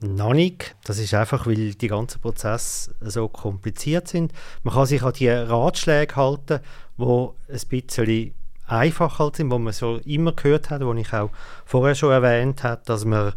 noch 0.00 0.34
nicht. 0.34 0.76
Das 0.84 0.98
ist 0.98 1.14
einfach, 1.14 1.46
weil 1.46 1.74
die 1.74 1.88
ganzen 1.88 2.20
Prozesse 2.20 2.94
so 3.00 3.28
kompliziert 3.28 4.06
sind. 4.06 4.32
Man 4.64 4.74
kann 4.74 4.84
sich 4.84 5.02
an 5.02 5.14
die 5.14 5.30
Ratschläge 5.30 6.14
halten, 6.14 6.60
die 6.98 7.04
ein 7.04 7.60
bisschen 7.68 8.34
einfacher 8.68 9.24
halt 9.24 9.36
sind, 9.36 9.50
wo 9.50 9.58
man 9.58 9.72
so 9.72 9.96
immer 10.04 10.32
gehört 10.32 10.70
hat, 10.70 10.84
wo 10.84 10.94
ich 10.94 11.12
auch 11.12 11.30
vorher 11.64 11.94
schon 11.94 12.12
erwähnt 12.12 12.62
habe, 12.64 12.82
dass 12.84 13.04
man 13.04 13.32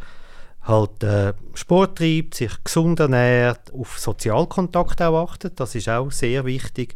halt 0.61 1.03
äh, 1.03 1.33
Sport 1.53 1.97
treibt, 1.97 2.35
sich 2.35 2.51
gesund 2.63 2.99
ernährt, 2.99 3.73
auf 3.73 3.97
Sozialkontakt 3.97 5.01
auch 5.01 5.27
achtet, 5.27 5.59
das 5.59 5.75
ist 5.75 5.89
auch 5.89 6.11
sehr 6.11 6.45
wichtig, 6.45 6.95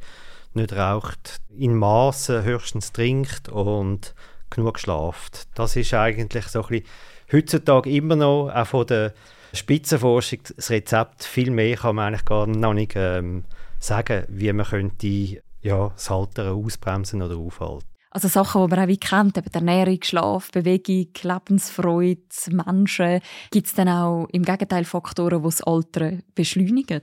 nicht 0.54 0.74
raucht, 0.74 1.42
in 1.58 1.76
Maßen 1.76 2.44
höchstens 2.44 2.92
trinkt 2.94 3.50
und 3.50 4.14
genug 4.50 4.80
schlaft. 4.80 5.48
Das 5.56 5.76
ist 5.76 5.94
eigentlich 5.94 6.48
so 6.48 6.62
ein 6.64 6.68
bisschen 6.68 6.86
heutzutage 7.32 7.90
immer 7.90 8.16
noch, 8.16 8.50
auch 8.54 8.68
von 8.68 8.88
der 8.88 9.14
Spitzenforschung, 9.54 10.40
das 10.56 10.70
Rezept, 10.70 11.24
viel 11.24 11.50
mehr 11.50 11.78
kann 11.78 11.96
man 11.96 12.08
eigentlich 12.08 12.26
gar 12.26 12.46
noch 12.46 12.74
nicht 12.74 12.94
ähm, 12.96 13.46
sagen, 13.80 14.26
wie 14.28 14.52
man 14.54 14.66
könnte 14.66 15.42
ja, 15.62 15.90
das 15.90 16.12
Alter 16.12 16.54
ausbremsen 16.54 17.22
oder 17.22 17.38
aufhalten. 17.38 17.95
Also 18.16 18.30
Sachen, 18.30 18.64
die 18.64 18.70
man 18.74 18.86
auch 18.86 18.88
wie 18.88 18.98
kennt, 18.98 19.38
eben 19.38 19.54
Ernährung, 19.54 20.00
Schlaf, 20.02 20.50
Bewegung, 20.50 21.10
Lebensfreude, 21.22 22.22
Menschen. 22.48 23.20
Gibt 23.52 23.68
es 23.68 23.74
dann 23.74 23.90
auch 23.90 24.28
im 24.32 24.44
Gegenteil 24.44 24.86
Faktoren, 24.86 25.40
die 25.40 25.44
das 25.50 25.62
Alter 25.62 26.14
beschleunigen? 26.34 27.02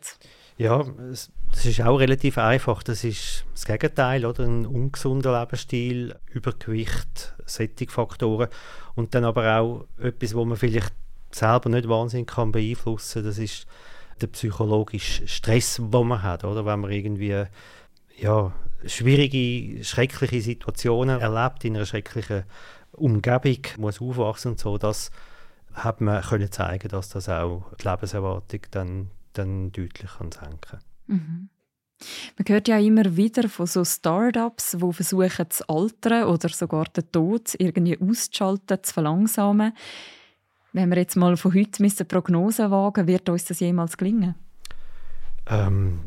Ja, 0.56 0.82
das 1.50 1.66
ist 1.66 1.82
auch 1.82 1.98
relativ 1.98 2.38
einfach. 2.38 2.82
Das 2.82 3.04
ist 3.04 3.44
das 3.52 3.66
Gegenteil, 3.66 4.24
oder? 4.24 4.44
Ein 4.44 4.64
ungesunder 4.64 5.38
Lebensstil, 5.38 6.16
Übergewicht, 6.30 7.34
Sättigfaktoren. 7.44 8.48
Und 8.94 9.14
dann 9.14 9.26
aber 9.26 9.58
auch 9.58 9.84
etwas, 9.98 10.34
wo 10.34 10.46
man 10.46 10.56
vielleicht 10.56 10.94
selber 11.30 11.68
nicht 11.68 11.90
wahnsinnig 11.90 12.28
kann 12.28 12.52
beeinflussen 12.52 13.20
kann, 13.20 13.24
das 13.24 13.36
ist 13.36 13.66
der 14.22 14.28
psychologische 14.28 15.28
Stress, 15.28 15.76
den 15.76 16.08
man 16.08 16.22
hat, 16.22 16.44
oder? 16.44 16.64
Wenn 16.64 16.80
man 16.80 16.90
irgendwie 16.90 17.44
ja, 18.18 18.52
schwierige, 18.86 19.84
schreckliche 19.84 20.40
Situationen 20.40 21.20
erlebt 21.20 21.64
in 21.64 21.76
einer 21.76 21.86
schrecklichen 21.86 22.44
Umgebung, 22.92 23.58
muss 23.78 24.00
aufwachsen 24.00 24.52
und 24.52 24.60
so, 24.60 24.78
das 24.78 25.10
hat 25.72 26.00
man 26.00 26.22
können 26.22 26.50
zeigen, 26.50 26.88
dass 26.88 27.08
das 27.08 27.28
auch 27.28 27.64
die 27.80 27.88
Lebenserwartung 27.88 28.60
dann, 28.70 29.10
dann 29.32 29.72
deutlich 29.72 30.10
kann 30.18 30.32
senken 30.32 30.60
kann. 30.60 30.80
Mhm. 31.06 31.48
Man 32.36 32.48
hört 32.48 32.68
ja 32.68 32.78
immer 32.78 33.16
wieder 33.16 33.48
von 33.48 33.66
so 33.66 33.84
Startups, 33.84 34.72
die 34.72 34.92
versuchen, 34.92 35.46
das 35.48 35.62
Altern 35.62 36.24
oder 36.24 36.48
sogar 36.48 36.84
den 36.86 37.10
Tod 37.12 37.54
irgendwie 37.58 37.98
auszuschalten, 38.00 38.82
zu 38.82 38.92
verlangsamen. 38.92 39.72
Wenn 40.72 40.90
wir 40.90 40.98
jetzt 40.98 41.16
mal 41.16 41.36
von 41.36 41.54
heute 41.54 42.04
Prognosen 42.04 42.70
wagen, 42.70 43.06
wird 43.06 43.28
uns 43.28 43.44
das 43.44 43.60
jemals 43.60 43.96
gelingen? 43.96 44.34
Ähm, 45.46 46.00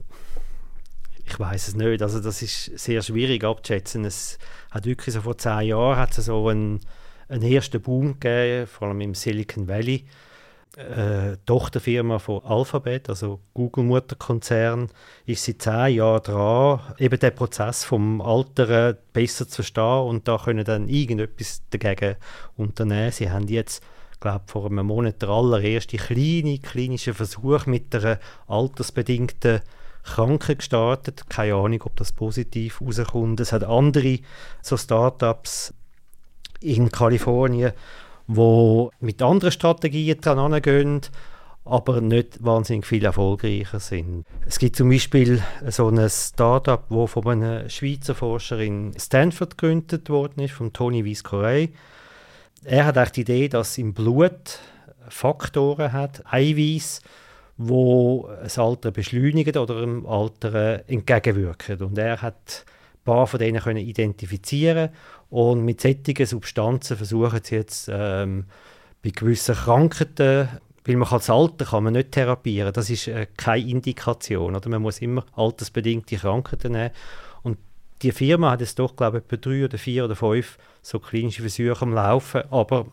ich 1.25 1.39
weiß 1.39 1.67
es 1.69 1.75
nicht. 1.75 2.01
Also 2.01 2.19
das 2.19 2.41
ist 2.41 2.77
sehr 2.77 3.01
schwierig 3.01 3.43
abzuschätzen. 3.43 4.05
Es 4.05 4.37
hat 4.71 4.85
wirklich 4.85 5.13
so 5.13 5.21
vor 5.21 5.37
zehn 5.37 5.67
Jahren 5.67 5.97
hat 5.97 6.17
es 6.17 6.25
so 6.25 6.47
einen, 6.47 6.81
einen 7.27 7.43
ersten 7.43 7.81
Boom 7.81 8.19
gegeben, 8.19 8.67
vor 8.67 8.87
allem 8.87 9.01
im 9.01 9.15
Silicon 9.15 9.67
Valley. 9.67 10.05
Äh, 10.77 11.37
Tochterfirma 11.45 12.19
von 12.19 12.43
Alphabet, 12.43 13.07
also 13.07 13.39
Google-Mutterkonzern, 13.53 14.89
ist 15.25 15.45
seit 15.45 15.61
zehn 15.61 15.95
Jahren 15.95 16.21
dran, 16.21 16.81
eben 16.99 17.17
den 17.17 17.33
Prozess 17.33 17.85
vom 17.85 18.19
Alteren 18.19 18.97
besser 19.13 19.47
zu 19.47 19.55
verstehen 19.55 20.07
und 20.09 20.27
da 20.27 20.37
können 20.37 20.65
dann 20.65 20.89
irgendetwas 20.89 21.61
dagegen 21.69 22.17
unternehmen. 22.57 23.11
Sie 23.11 23.31
haben 23.31 23.47
jetzt 23.47 23.81
glaube 24.19 24.45
vor 24.47 24.65
einem 24.65 24.87
Monat 24.87 25.21
der 25.21 25.29
allererste 25.29 25.97
kleine 25.97 26.59
klinische 26.59 27.13
Versuch 27.13 27.67
mit 27.67 27.93
einer 27.95 28.19
altersbedingten 28.47 29.61
Kranken 30.05 30.57
gestartet. 30.57 31.29
Keine 31.29 31.55
Ahnung, 31.55 31.81
ob 31.83 31.95
das 31.97 32.11
positiv 32.11 32.79
rauskommt. 32.79 33.39
Es 33.39 33.51
hat 33.51 33.63
andere 33.63 34.19
so 34.61 34.77
Startups 34.77 35.73
in 36.61 36.91
Kalifornien, 36.91 37.73
wo 38.27 38.91
mit 38.99 39.21
anderen 39.21 39.51
Strategien 39.51 40.21
dran 40.21 40.61
gehen, 40.61 41.01
aber 41.65 41.99
nicht 41.99 42.43
wahnsinnig 42.43 42.85
viel 42.85 43.03
erfolgreicher 43.03 43.79
sind. 43.79 44.25
Es 44.45 44.59
gibt 44.59 44.75
zum 44.75 44.89
Beispiel 44.89 45.43
so 45.67 45.89
ein 45.89 46.09
Startup, 46.09 46.83
wo 46.89 47.07
von 47.07 47.27
einem 47.27 47.69
Schweizer 47.69 48.13
Forscher 48.13 48.59
in 48.59 48.93
Stanford 48.97 49.57
gegründet 49.57 50.09
worden 50.09 50.41
ist, 50.41 50.53
von 50.53 50.71
Tony 50.71 51.03
Viscorey. 51.03 51.73
Er 52.63 52.85
hat 52.85 52.97
auch 52.97 53.09
die 53.09 53.21
Idee, 53.21 53.49
dass 53.49 53.77
im 53.77 53.93
Blut 53.93 54.59
Faktoren 55.09 55.91
hat, 55.91 56.23
Eiweiß, 56.31 57.01
wo 57.57 58.29
das 58.41 58.59
Alter 58.59 58.91
beschleunigen 58.91 59.57
oder 59.57 59.81
dem 59.81 60.05
Alter 60.05 60.83
entgegenwirken. 60.89 61.81
Und 61.81 61.97
er 61.97 62.21
hat 62.21 62.65
ein 62.93 63.03
paar 63.05 63.27
von 63.27 63.39
denen 63.39 63.61
können 63.61 63.77
identifizieren 63.77 64.89
und 65.29 65.63
mit 65.63 65.81
solchen 65.81 66.25
Substanzen 66.25 66.97
versuchen 66.97 67.39
sie 67.43 67.55
jetzt 67.55 67.89
ähm, 67.91 68.45
bei 69.03 69.11
gewissen 69.11 69.55
Krankheiten, 69.55 70.49
weil 70.85 70.95
man 70.97 71.09
das 71.09 71.29
Alter 71.29 71.65
kann 71.65 71.83
man 71.83 71.93
nicht 71.93 72.11
therapieren, 72.11 72.73
das 72.73 72.89
ist 72.89 73.07
äh, 73.07 73.27
keine 73.37 73.67
Indikation, 73.67 74.55
oder? 74.55 74.69
Man 74.69 74.81
muss 74.81 74.99
immer 74.99 75.25
altersbedingte 75.33 76.17
Krankheiten 76.17 76.73
nehmen. 76.73 76.91
Und 77.41 77.57
die 78.01 78.11
Firma 78.11 78.51
hat 78.51 78.61
jetzt 78.61 78.77
doch 78.79 78.95
glaube 78.95 79.19
ich 79.19 79.23
etwa 79.23 79.37
drei 79.37 79.65
oder 79.65 79.77
vier 79.77 80.05
oder 80.05 80.15
fünf 80.15 80.57
so 80.81 80.99
klinische 80.99 81.41
Versuche 81.41 81.81
am 81.81 81.93
Laufen, 81.93 82.43
aber 82.51 82.87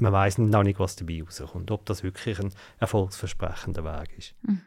man 0.00 0.12
weiß 0.12 0.38
noch 0.38 0.62
nicht, 0.62 0.78
was 0.78 0.96
dabei 0.96 1.22
rauskommt, 1.22 1.70
ob 1.70 1.84
das 1.86 2.02
wirklich 2.02 2.40
ein 2.40 2.52
erfolgsversprechender 2.78 3.84
Weg 3.84 4.18
ist. 4.18 4.34
Mhm. 4.42 4.60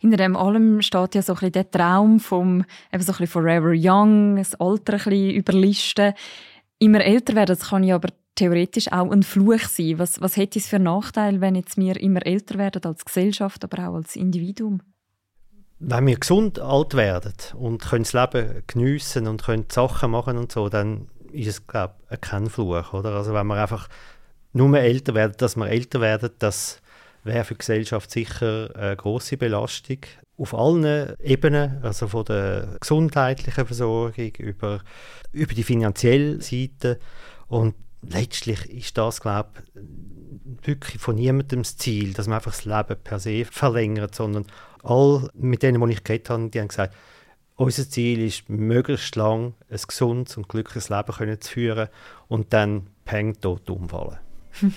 Hinter 0.00 0.16
dem 0.16 0.36
allem 0.36 0.80
steht 0.80 1.14
ja 1.14 1.22
so 1.22 1.32
ein 1.32 1.36
bisschen 1.36 1.52
der 1.52 1.70
Traum 1.70 2.20
vom 2.20 2.64
eben 2.92 3.02
so 3.02 3.12
ein 3.12 3.18
bisschen 3.18 3.26
Forever 3.26 3.74
Young, 3.74 4.36
das 4.36 4.54
Alter 4.54 4.94
ein 4.94 4.98
bisschen 4.98 5.30
überlisten. 5.30 6.14
Immer 6.78 7.04
älter 7.04 7.34
werden, 7.34 7.56
das 7.58 7.68
kann 7.68 7.82
ja 7.82 7.96
aber 7.96 8.08
theoretisch 8.34 8.90
auch 8.92 9.10
ein 9.10 9.22
Fluch 9.22 9.60
sein. 9.60 9.98
Was, 9.98 10.20
was 10.20 10.36
hätte 10.36 10.58
es 10.58 10.66
für 10.66 10.78
Nachteile, 10.78 11.40
wenn 11.40 11.54
jetzt 11.54 11.76
wir 11.76 12.00
immer 12.00 12.24
älter 12.24 12.58
werden 12.58 12.84
als 12.84 13.04
Gesellschaft, 13.04 13.64
aber 13.64 13.88
auch 13.88 13.94
als 13.94 14.16
Individuum? 14.16 14.80
Wenn 15.78 16.06
wir 16.06 16.16
gesund 16.16 16.58
alt 16.58 16.94
werden 16.94 17.34
und 17.54 17.82
können 17.82 18.04
das 18.04 18.14
Leben 18.14 18.62
geniessen 18.66 19.26
und 19.26 19.42
können 19.42 19.66
Sachen 19.70 20.10
machen 20.10 20.38
und 20.38 20.52
so, 20.52 20.70
dann 20.70 21.08
ist 21.32 21.48
es, 21.48 21.66
glaube 21.66 21.94
ich, 22.10 22.20
kein 22.20 22.48
Fluch. 22.48 22.94
Oder? 22.94 23.10
Also 23.10 23.34
wenn 23.34 23.46
man 23.46 23.58
einfach 23.58 23.88
nur 24.56 24.78
älter 24.78 25.14
werden, 25.14 25.34
dass 25.38 25.56
wir 25.56 25.68
älter 25.68 26.00
werden, 26.00 26.30
das 26.38 26.80
wäre 27.24 27.44
für 27.44 27.54
die 27.54 27.58
Gesellschaft 27.58 28.10
sicher 28.10 28.70
eine 28.74 28.96
große 28.96 29.36
Belastung. 29.36 29.98
Auf 30.38 30.54
allen 30.54 31.14
Ebenen, 31.22 31.82
also 31.82 32.08
von 32.08 32.24
der 32.24 32.76
gesundheitlichen 32.80 33.66
Versorgung 33.66 34.30
über, 34.38 34.80
über 35.32 35.54
die 35.54 35.62
finanzielle 35.62 36.40
Seite. 36.42 36.98
Und 37.48 37.74
letztlich 38.02 38.64
ist 38.70 38.98
das, 38.98 39.20
glaube 39.20 39.50
ich, 39.74 40.66
wirklich 40.66 41.00
von 41.00 41.16
niemandem 41.16 41.62
das 41.62 41.76
Ziel, 41.76 42.12
dass 42.12 42.26
man 42.26 42.36
einfach 42.36 42.52
das 42.52 42.64
Leben 42.64 43.00
per 43.02 43.18
se 43.18 43.44
verlängert, 43.44 44.14
sondern 44.14 44.46
all 44.82 45.28
mit 45.34 45.62
denen, 45.62 45.86
die 45.86 45.92
ich 45.92 46.04
geredet 46.04 46.30
habe, 46.30 46.50
die 46.50 46.60
haben 46.60 46.68
gesagt, 46.68 46.94
unser 47.56 47.88
Ziel 47.88 48.22
ist, 48.22 48.48
möglichst 48.50 49.16
lang 49.16 49.54
ein 49.70 49.80
gesundes 49.86 50.36
und 50.36 50.48
glückliches 50.48 50.90
Leben 50.90 51.40
zu 51.40 51.50
führen 51.50 51.88
und 52.28 52.52
dann 52.52 52.88
peng 53.06 53.40
tot 53.40 53.70
umfallen. 53.70 54.18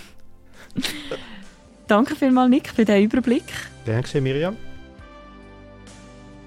Danke 1.88 2.16
vielmals, 2.16 2.50
Nick, 2.50 2.70
für 2.70 2.86
diesen 2.86 3.04
Überblick. 3.04 3.46
Danke, 3.86 4.22
Miriam. 4.22 4.56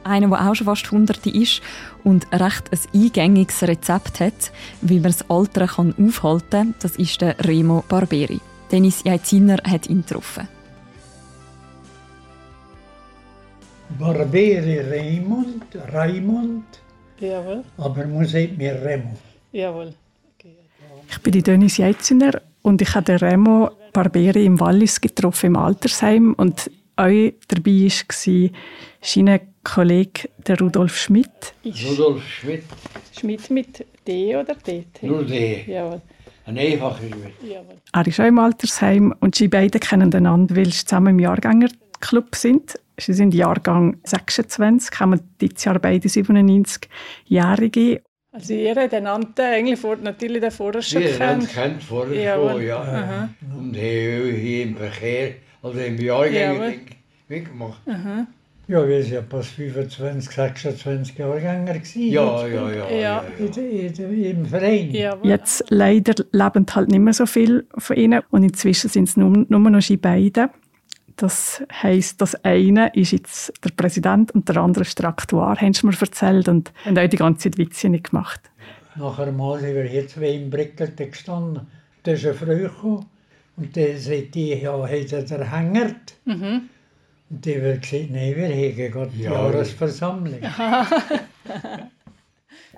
Einer, 0.04 0.28
der 0.28 0.48
auch 0.48 0.54
schon 0.54 0.66
fast 0.66 0.90
Hunderte 0.90 1.30
ist 1.30 1.62
und 2.02 2.26
recht 2.32 2.70
ein 2.72 2.78
eingängiges 2.92 3.62
Rezept 3.62 4.20
hat, 4.20 4.52
wie 4.80 4.94
man 5.00 5.12
das 5.12 5.28
Alter 5.30 5.66
kann 5.66 5.94
aufhalten 5.98 6.50
kann, 6.50 6.74
das 6.80 6.96
ist 6.96 7.20
der 7.20 7.36
Remo 7.44 7.84
Barberi. 7.88 8.40
Dennis 8.70 9.04
Jaiziner 9.04 9.58
hat 9.64 9.88
ihn 9.88 10.02
getroffen. 10.02 10.48
Barberi 13.98 14.80
Raimund, 14.80 15.76
Raimund. 15.92 16.64
Jawohl. 17.20 17.62
Aber 17.76 18.06
man 18.06 18.26
sagt 18.26 18.56
mir 18.56 18.74
Remo. 18.82 19.16
Jawohl. 19.52 19.94
Okay. 20.34 20.56
Ich 21.10 21.18
bin 21.20 21.32
die 21.32 21.42
Dennis 21.42 21.76
Jeiziner 21.76 22.40
und 22.62 22.82
ich 22.82 22.94
habe 22.94 23.20
Remo 23.20 23.70
Barberi 23.92 24.44
im 24.44 24.58
Wallis 24.58 25.00
getroffen 25.00 25.46
im 25.46 25.56
Altersheim 25.56 26.34
und 26.34 26.70
auch 26.96 27.08
dabei 27.48 27.88
war 27.88 28.50
sein 29.00 29.40
Kollege 29.64 30.28
der 30.46 30.58
Rudolf 30.58 30.96
Schmidt. 30.96 31.54
Rudolf 31.64 32.26
Schmidt. 32.26 32.64
Schmidt 33.18 33.50
mit 33.50 33.86
D 34.06 34.36
oder 34.36 34.54
D? 34.54 34.86
Nur 35.02 35.24
D. 35.24 35.64
Jawohl. 35.66 36.00
Ein 36.44 36.58
einfacher 36.58 37.02
Weg. 37.02 37.34
Er 37.92 38.06
ist 38.06 38.20
auch 38.20 38.24
im 38.24 38.38
Altersheim 38.38 39.14
und 39.20 39.36
sie 39.36 39.48
beide 39.48 39.78
kennen 39.78 40.12
einander, 40.12 40.56
weil 40.56 40.66
sie 40.66 40.84
zusammen 40.84 41.14
im 41.14 41.20
Jahrgängerclub 41.20 42.34
sind. 42.34 42.78
Sie 42.98 43.12
sind 43.12 43.32
Jahrgang 43.32 43.98
26, 44.04 44.98
haben 44.98 45.20
dieses 45.40 45.64
Jahr 45.64 45.78
beide 45.78 46.08
97-Jährige. 46.08 48.02
Also 48.34 48.54
ihr 48.54 48.74
habt 48.74 48.94
einander 48.94 49.44
eigentlich 49.44 49.78
vor, 49.78 49.96
natürlich 49.96 50.52
vorher 50.54 50.80
schon 50.80 51.02
Wir 51.02 51.18
haben 51.18 51.40
gekannt. 51.40 51.50
kennt 51.54 51.82
vorher 51.82 52.22
Jawohl. 52.22 52.52
schon, 52.52 52.62
ja. 52.66 52.76
Aha. 52.80 53.28
Und 53.58 53.66
haben 53.66 53.74
hier 53.74 54.62
im 54.62 54.76
Verkehr, 54.76 55.34
also 55.62 55.78
im 55.78 55.98
Jahrgänger 56.00 56.72
mitgemacht. 57.28 57.80
Aha. 57.86 58.26
Ja, 58.68 58.88
wir 58.88 59.02
sind 59.02 59.12
ja 59.12 59.22
fast 59.28 59.50
25, 59.50 60.34
26 60.34 61.18
Jahrgänger 61.18 61.74
gewesen. 61.74 62.10
Ja, 62.10 62.46
ja, 62.46 62.70
ja. 62.70 62.90
Ja. 62.90 63.24
In, 63.38 63.52
in, 63.52 64.24
Im 64.24 64.46
Verein. 64.46 64.90
Jawohl. 64.92 65.28
Jetzt 65.28 65.64
leider 65.68 66.14
leben 66.32 66.64
halt 66.74 66.88
nicht 66.88 67.00
mehr 67.00 67.12
so 67.12 67.26
viel 67.26 67.66
von 67.76 67.96
ihnen 67.96 68.22
und 68.30 68.44
inzwischen 68.44 68.88
sind 68.88 69.08
es 69.08 69.16
nur, 69.18 69.44
nur 69.46 69.60
noch 69.60 69.82
sie 69.82 69.98
beide. 69.98 70.48
Das 71.16 71.62
heisst, 71.82 72.20
das 72.20 72.34
eine 72.44 72.94
ist 72.94 73.12
jetzt 73.12 73.52
der 73.64 73.70
Präsident 73.70 74.32
und 74.32 74.48
der 74.48 74.56
andere 74.56 74.82
ist 74.84 74.98
der 74.98 75.08
Aktuar, 75.08 75.60
haben 75.60 75.74
sie 75.74 75.86
mir 75.86 75.92
erzählt 76.00 76.48
und 76.48 76.72
haben 76.84 76.98
auch 76.98 77.08
die 77.08 77.16
ganze 77.16 77.50
Zeit 77.50 77.58
Witze 77.58 77.88
nicht 77.88 78.10
gemacht. 78.10 78.40
Nachher 78.96 79.30
mal 79.32 79.60
sind 79.60 79.74
wir 79.74 79.84
hier 79.84 80.06
zwei 80.08 80.30
im 80.30 80.50
Brickelte 80.50 81.08
gestanden. 81.08 81.66
Da 82.02 82.12
ist 82.12 82.24
eine 82.24 82.34
Frau 82.34 82.46
gekommen 82.46 83.06
und 83.56 83.76
die 83.76 83.96
sagt, 83.96 84.34
die 84.34 84.54
ja, 84.54 84.72
hat 84.72 85.30
er 85.30 85.50
hängert. 85.50 86.14
Mhm. 86.24 86.68
Und 87.30 87.44
die 87.44 87.62
wird 87.62 87.82
gesagt, 87.82 88.10
nein, 88.10 88.34
wir 88.36 88.48
haben 88.48 88.92
gerade 88.92 89.10
die 89.10 89.22
Ja. 89.22 89.32
Jahresversammlung. 89.32 90.40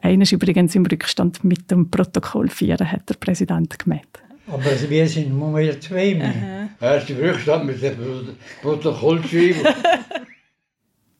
Einer 0.02 0.22
ist 0.22 0.32
übrigens 0.32 0.74
im 0.74 0.84
Rückstand 0.86 1.42
mit 1.44 1.70
dem 1.70 1.90
Protokoll 1.90 2.48
4, 2.48 2.76
hat 2.78 3.08
der 3.08 3.14
Präsident 3.14 3.78
gemeint. 3.78 4.06
Aber 4.46 4.62
wir 4.88 5.08
sind 5.08 5.36
nur 5.36 5.80
zwei 5.80 6.14
mehr. 6.14 6.63
Erst 6.84 7.08
im 7.08 7.16
Rückstand 7.16 7.64
mit 7.64 7.82
dem 7.82 7.96
Protokoll 8.60 9.22
schreiben. 9.24 9.66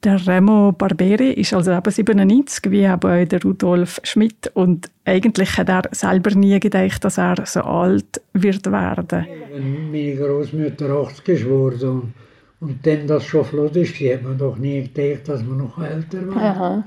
Der 0.04 0.26
Remo 0.26 0.72
Barberi 0.72 1.30
ist 1.30 1.54
also 1.54 1.72
eben 1.72 1.90
97, 1.90 2.70
wie 2.70 2.84
eben 2.84 3.26
der 3.26 3.42
Rudolf 3.42 4.00
Schmidt. 4.02 4.50
Und 4.52 4.90
eigentlich 5.06 5.56
hat 5.56 5.70
er 5.70 5.84
selber 5.92 6.32
nie 6.34 6.60
gedacht, 6.60 7.02
dass 7.04 7.16
er 7.16 7.36
so 7.46 7.62
alt 7.62 8.20
wird 8.34 8.70
werden. 8.70 9.26
Wenn 9.50 9.90
meine 9.90 10.16
Großmutter 10.16 10.90
80 10.90 11.28
ist 11.28 11.44
geworden 11.44 11.88
und, 11.88 12.12
und 12.60 12.86
dann 12.86 13.06
das 13.06 13.24
schon 13.24 13.46
flott 13.46 13.76
ist, 13.76 13.94
hat 13.94 14.24
man 14.24 14.36
doch 14.36 14.58
nie 14.58 14.86
gedacht, 14.86 15.26
dass 15.26 15.42
man 15.42 15.56
noch 15.56 15.78
älter 15.78 16.26
wird. 16.26 16.36
Aha. 16.36 16.84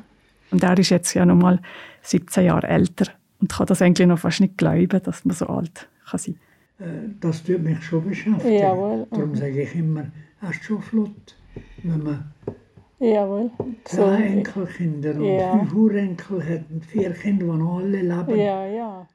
Und 0.51 0.63
er 0.63 0.77
ist 0.77 0.91
jetzt 0.91 1.15
ja 1.15 1.25
noch 1.25 1.37
mal 1.37 1.59
17 2.03 2.45
Jahre 2.45 2.67
älter 2.67 3.07
und 3.41 3.51
kann 3.51 3.65
das 3.65 3.81
eigentlich 3.81 4.07
noch 4.07 4.19
fast 4.19 4.41
nicht 4.41 4.59
glauben, 4.59 5.01
dass 5.01 5.25
man 5.25 5.35
so 5.35 5.47
alt 5.47 5.89
kann 6.07 6.19
sein 6.19 6.35
Äh, 6.35 6.46
Das 7.19 7.43
tut 7.43 7.63
mich 7.63 7.83
schon 7.83 8.07
beschäftigen. 8.07 8.53
Jawohl. 8.53 9.07
Darum 9.09 9.35
sage 9.35 9.63
ich 9.63 9.75
immer, 9.75 10.05
er 10.41 10.49
ist 10.51 10.63
schon 10.63 10.81
flott, 10.81 11.35
wenn 11.83 12.03
man 12.03 12.31
Jawohl. 12.99 13.49
drei 13.85 14.23
Enkelkinder 14.23 15.15
und 15.15 15.25
Ja. 15.25 15.57
fünf 15.57 15.73
Urenkel 15.73 16.43
hat 16.47 16.63
und 16.69 16.85
vier 16.85 17.11
Kinder, 17.13 17.45
die 17.45 17.57
noch 17.59 17.79
alle 17.79 18.01
leben. 18.01 18.39
Ja, 18.39 18.65
ja. 18.67 19.07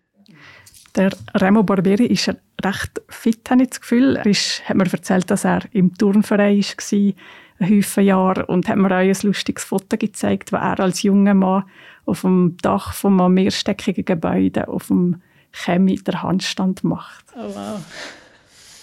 Der 0.96 1.11
Remo 1.35 1.62
Barberi 1.62 2.07
ist 2.07 2.29
recht 2.62 3.01
fit, 3.09 3.48
habe 3.51 3.62
ich 3.62 3.70
das 3.70 3.81
Gefühl. 3.81 4.16
Er 4.16 4.27
ist, 4.27 4.68
hat 4.68 4.77
mir 4.77 4.92
erzählt, 4.92 5.31
dass 5.31 5.44
er 5.44 5.61
im 5.72 5.94
Turnverein 5.94 6.59
war, 6.62 7.12
ein 7.61 7.79
Haufen 7.79 8.05
Jahre, 8.05 8.46
und 8.46 8.68
hat 8.68 8.77
mir 8.77 8.88
auch 8.88 8.96
ein 8.96 9.16
lustiges 9.22 9.64
Foto 9.64 9.96
gezeigt, 9.96 10.53
wo 10.53 10.57
er 10.57 10.81
als 10.81 11.03
junger 11.03 11.35
Mann 11.35 11.64
auf 12.07 12.22
dem 12.22 12.57
Dach 12.61 12.92
von 12.92 13.20
einem 13.20 13.35
mehrstöckigen 13.35 14.05
Gebäude 14.05 14.66
auf 14.68 14.88
dem 14.88 15.22
Chemie 15.52 15.96
der 15.96 16.22
Handstand 16.22 16.82
macht. 16.84 17.24
Oh, 17.36 17.48
wow. 17.54 17.80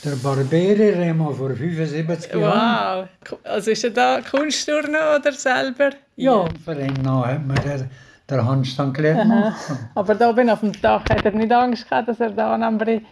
Der 0.03 0.15
Barberi 0.15 0.91
Remo 0.91 1.31
vor 1.31 1.49
75 1.49 2.33
Jahren. 2.33 3.09
Wow. 3.29 3.39
Also 3.43 3.71
ist 3.71 3.83
er 3.83 3.89
da 3.89 4.21
Kunstturner 4.21 5.17
oder 5.19 5.33
selber? 5.33 5.89
Ja, 6.15 6.45
Verein 6.63 6.93
noch 7.03 7.27
hat 7.27 7.45
man 7.45 7.57
den, 7.57 7.89
den 8.29 8.45
Handstand 8.45 8.93
gelernt. 8.93 9.55
Aber 9.95 10.15
da 10.15 10.29
oben 10.29 10.49
auf 10.49 10.61
dem 10.61 10.71
Dach 10.81 11.03
hat 11.09 11.25
er 11.25 11.31
nicht 11.31 11.51
Angst 11.51 11.89
gehabt, 11.89 12.07
dass 12.07 12.19
er 12.21 12.29
da 12.29 12.55
am 12.55 12.77
Bri... 12.77 13.05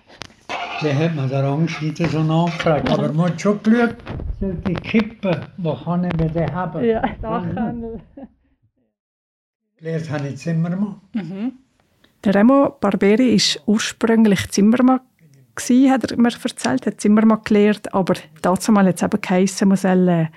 Dann 0.82 0.98
hat 0.98 1.16
man 1.16 1.28
den 1.28 1.44
Angst 1.44 1.82
nicht 1.82 1.98
so 1.98 2.24
nachgefragt. 2.24 2.90
Aber 2.90 3.12
man 3.12 3.32
hat 3.32 3.42
schon 3.42 3.62
geschaut, 3.64 3.96
so 4.40 4.52
die 4.52 4.76
Kippen, 4.76 5.36
wo 5.58 5.76
kann 5.76 6.06
ich 6.06 6.14
mir 6.14 6.30
den 6.30 6.54
haben? 6.54 6.86
Ja, 6.86 7.02
Dachhandel. 7.22 8.00
Gelernt 9.78 10.10
habe 10.10 10.28
ich 10.30 10.38
Zimmermann. 10.38 11.02
Der 12.24 12.36
Remo 12.36 12.76
Barberi 12.80 13.36
ist 13.36 13.62
ursprünglich 13.66 14.50
Zimmermann 14.50 15.02
gsi, 15.56 15.88
hat 15.90 16.10
er 16.10 16.18
mir 16.18 16.30
erzählt, 16.30 16.86
hat 16.86 17.02
Zimmermann 17.02 17.42
gelernt, 17.44 17.94
aber 17.94 18.14
dazu 18.42 18.72
mal 18.72 18.86
jetzt 18.86 19.04
eben 19.04 19.20
geheissen, 19.20 19.68
man 19.68 19.78
soll 19.78 20.10
einen 20.10 20.30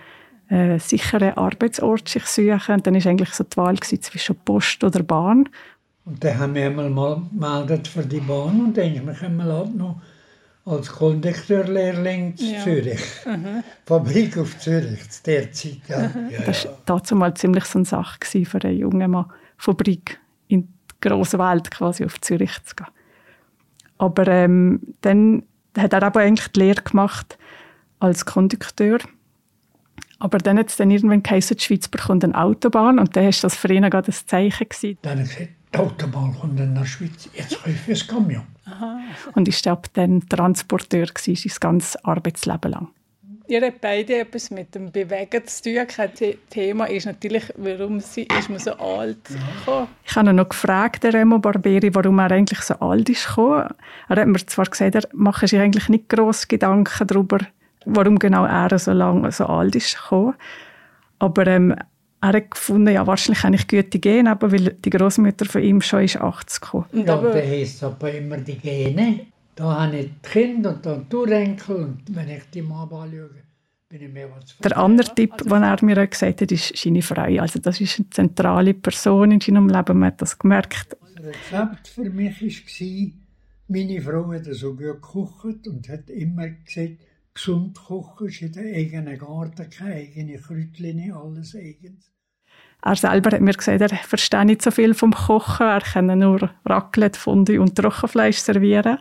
äh, 0.48 0.78
sicheren 0.78 1.34
Arbeitsort 1.34 2.08
sich 2.08 2.24
suchen. 2.26 2.76
Und 2.76 2.86
dann 2.86 2.94
war 2.94 3.06
eigentlich 3.06 3.30
so 3.30 3.44
die 3.44 3.56
Wahl 3.56 3.76
gewesen 3.76 4.02
zwischen 4.02 4.36
Post 4.36 4.82
oder 4.82 5.02
Bahn. 5.02 5.48
Und 6.04 6.24
dann 6.24 6.38
haben 6.38 6.54
wir 6.54 6.66
einmal 6.66 6.90
mal 6.90 7.22
gemeldet 7.30 7.88
für 7.88 8.04
die 8.04 8.20
Bahn 8.20 8.60
und 8.60 8.76
dann 8.76 8.94
ist 8.94 9.22
einmal 9.22 9.52
halt 9.52 9.76
noch 9.76 10.00
als 10.64 10.90
Kondukteurlehrling 10.90 12.36
zu 12.36 12.44
Ja. 12.44 12.62
Zürich. 12.62 13.00
Fabrik 13.86 14.38
auf 14.38 14.58
Zürich, 14.58 15.08
zu 15.10 15.22
der 15.24 15.52
Zeit. 15.52 15.80
Ja. 15.88 16.10
Das 16.46 16.64
war 16.64 16.78
dazu 16.86 17.16
mal 17.16 17.34
ziemlich 17.34 17.64
so 17.64 17.78
eine 17.78 17.84
Sache 17.84 18.44
für 18.44 18.64
einen 18.64 18.78
jungen 18.78 19.10
Mann, 19.10 19.26
Fabrik 19.56 20.18
in 21.02 21.08
die 21.08 21.08
grosse 21.08 21.38
Welt 21.38 21.70
quasi 21.70 22.04
auf 22.04 22.20
Zürich 22.20 22.62
zu 22.64 22.76
gehen. 22.76 22.86
Aber 23.98 24.26
ähm, 24.28 24.80
dann 25.02 25.44
hat 25.76 25.92
er 25.92 26.02
aber 26.02 26.20
eigentlich 26.20 26.48
die 26.48 26.60
Lehre 26.60 26.82
gemacht 26.82 27.38
als 27.98 28.24
Kondukteur. 28.24 28.98
Aber 30.18 30.38
dann 30.38 30.58
hat 30.58 30.68
es 30.68 30.76
dann 30.76 30.90
irgendwann 30.90 31.22
geheißen, 31.22 31.56
die 31.56 31.62
Schweiz 31.62 31.88
bekommt 31.88 32.24
eine 32.24 32.38
Autobahn 32.38 32.98
und 32.98 33.16
dann 33.16 33.24
war 33.24 33.32
das 33.40 33.56
für 33.56 33.72
ihn 33.72 33.88
gerade 33.88 34.10
ein 34.10 34.26
Zeichen. 34.26 34.68
Gewesen. 34.68 34.98
Dann 35.02 35.20
ich 35.20 35.28
gesagt, 35.28 35.50
die 35.72 35.78
Autobahn 35.78 36.38
kommt 36.38 36.60
in 36.60 36.74
der 36.74 36.84
Schweiz, 36.84 37.28
jetzt 37.32 37.62
kaufe 37.62 37.70
ich 37.70 38.02
ein 38.02 38.08
Camion. 38.08 38.42
Und 39.34 39.48
ist 39.48 39.66
ab 39.66 39.86
dann 39.94 40.28
Transporteur 40.28 41.06
gewesen, 41.06 41.48
sein 41.48 41.56
ganzes 41.60 42.04
Arbeitsleben 42.04 42.70
lang. 42.70 42.88
Ihr 43.50 43.62
habt 43.62 43.80
beide 43.80 44.20
etwas 44.20 44.50
mit 44.50 44.74
dem 44.76 44.92
Bewegen 44.92 45.44
zu 45.46 45.62
tun. 45.64 45.86
Kein 45.88 46.10
The- 46.14 46.38
Thema 46.50 46.84
ist 46.84 47.06
natürlich, 47.06 47.44
warum 47.56 47.98
sie, 48.00 48.28
ist 48.38 48.48
man 48.48 48.60
so 48.60 48.72
alt 48.74 49.18
gekommen. 49.24 49.88
Ich 50.04 50.14
habe 50.14 50.30
ihn 50.30 50.36
noch 50.36 50.48
gefragt, 50.48 51.02
der 51.02 51.14
Remo 51.14 51.38
Barberi, 51.40 51.92
warum 51.94 52.18
er 52.20 52.30
eigentlich 52.30 52.60
so 52.60 52.74
alt 52.74 53.08
ist 53.08 53.26
gekommen. 53.26 53.66
Er 54.08 54.16
hat 54.16 54.26
mir 54.28 54.38
zwar 54.46 54.66
gesagt, 54.66 54.94
er 54.94 55.02
mache 55.12 55.48
sich 55.48 55.58
eigentlich 55.58 55.88
nicht 55.88 56.08
gross 56.08 56.46
Gedanken 56.46 57.06
darüber, 57.08 57.38
warum 57.86 58.18
genau 58.20 58.44
er 58.44 58.78
so 58.78 58.92
lange 58.92 59.32
so 59.32 59.46
alt 59.46 59.74
ist 59.74 59.96
gekommen. 59.96 60.34
Aber 61.18 61.46
ähm, 61.48 61.74
er 62.22 62.28
hat 62.34 62.50
gefunden, 62.52 62.92
ja, 62.94 63.06
wahrscheinlich 63.06 63.42
habe 63.42 63.54
ich 63.56 63.66
gute 63.66 63.98
Gene, 63.98 64.30
aber 64.30 64.52
weil 64.52 64.76
die 64.84 64.90
Großmutter 64.90 65.46
von 65.46 65.62
ihm 65.62 65.80
schon 65.80 66.04
ist 66.04 66.18
80 66.20 66.60
gekommen. 66.60 66.84
Und 66.92 67.06
Ja, 67.08 67.14
aber, 67.14 67.30
dann 67.32 67.42
heisst 67.48 67.76
es 67.76 67.82
aber 67.82 68.12
immer 68.12 68.36
die 68.36 68.58
Gene. 68.58 69.20
Da 69.60 69.82
habe 69.82 69.98
ich 69.98 70.06
die 70.06 70.28
Kinder 70.30 70.70
und 70.74 70.86
dann 70.86 71.06
die 71.06 71.16
Urenkel 71.16 71.76
und 71.76 72.16
wenn 72.16 72.30
ich 72.30 72.44
die 72.48 72.62
mal 72.62 72.84
anschaue, 72.84 73.28
bin 73.90 74.00
ich 74.00 74.10
mehr 74.10 74.30
was 74.34 74.56
Der 74.56 74.74
andere 74.78 75.14
Tipp, 75.14 75.36
den 75.36 75.62
er 75.62 75.84
mir 75.84 76.02
auch 76.02 76.08
gesagt 76.08 76.40
hat, 76.40 76.50
ist 76.50 76.74
seine 76.78 77.02
Frau. 77.02 77.24
Also 77.24 77.58
das 77.58 77.78
ist 77.78 77.98
eine 77.98 78.08
zentrale 78.08 78.72
Person 78.72 79.32
in 79.32 79.40
seinem 79.42 79.68
Leben, 79.68 79.98
man 79.98 80.06
hat 80.06 80.22
das 80.22 80.38
gemerkt. 80.38 80.96
Das 81.02 81.24
Rezept 81.24 81.88
für 81.88 82.08
mich 82.08 82.40
war, 82.40 83.12
meine 83.68 84.00
Frau 84.00 84.32
hat 84.32 84.46
so 84.46 84.70
gut 84.70 84.78
gekocht 84.78 85.68
und 85.68 85.86
hat 85.90 86.08
immer 86.08 86.48
gesagt, 86.48 86.96
gesund 87.34 87.76
kochen 87.76 88.28
ist 88.28 88.40
in 88.40 88.52
der 88.52 88.64
eigenen 88.64 89.18
Garten, 89.18 89.68
keine 89.68 89.94
eigene 89.96 90.38
Kräutchen, 90.38 91.12
alles 91.12 91.54
eigens. 91.54 92.10
Er 92.82 92.96
selber 92.96 93.30
hat 93.30 93.42
mir 93.42 93.52
gesagt, 93.52 93.82
er 93.82 93.90
verstehe 93.90 94.46
nicht 94.46 94.62
so 94.62 94.70
viel 94.70 94.94
vom 94.94 95.12
Kochen, 95.12 95.66
er 95.66 95.82
kann 95.82 96.18
nur 96.18 96.50
Raclette, 96.64 97.18
Fondue 97.18 97.60
und 97.60 97.76
Trockenfleisch 97.76 98.38
servieren, 98.38 98.98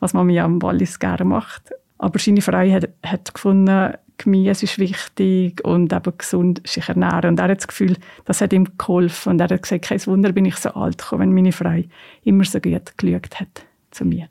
was 0.00 0.14
man 0.14 0.26
mir 0.26 0.44
am 0.44 0.60
Wallis 0.62 0.98
gerne 0.98 1.24
macht. 1.24 1.72
Aber 1.98 2.18
seine 2.18 2.42
Frau 2.42 2.58
hat, 2.58 2.88
hat 3.02 3.34
gefunden, 3.34 3.94
Gemüse 4.18 4.64
ist 4.64 4.78
wichtig 4.78 5.64
und 5.64 5.92
eben 5.92 6.18
gesund 6.18 6.60
sich 6.66 6.88
ernähren. 6.88 7.30
Und 7.30 7.40
er 7.40 7.48
hat 7.48 7.58
das 7.58 7.68
Gefühl, 7.68 7.96
das 8.24 8.40
hat 8.40 8.52
ihm 8.52 8.66
geholfen. 8.76 9.30
Und 9.30 9.40
er 9.40 9.48
hat 9.48 9.62
gesagt, 9.62 9.84
kein 9.84 10.04
Wunder 10.06 10.32
bin 10.32 10.44
ich 10.44 10.56
so 10.56 10.70
alt 10.70 10.98
gekommen, 10.98 11.22
wenn 11.22 11.34
meine 11.34 11.52
Frau 11.52 11.82
immer 12.24 12.44
so 12.44 12.60
gut 12.60 12.96
geschaut 12.98 13.40
hat 13.40 13.64
zu 13.90 14.04
mir. 14.04 14.28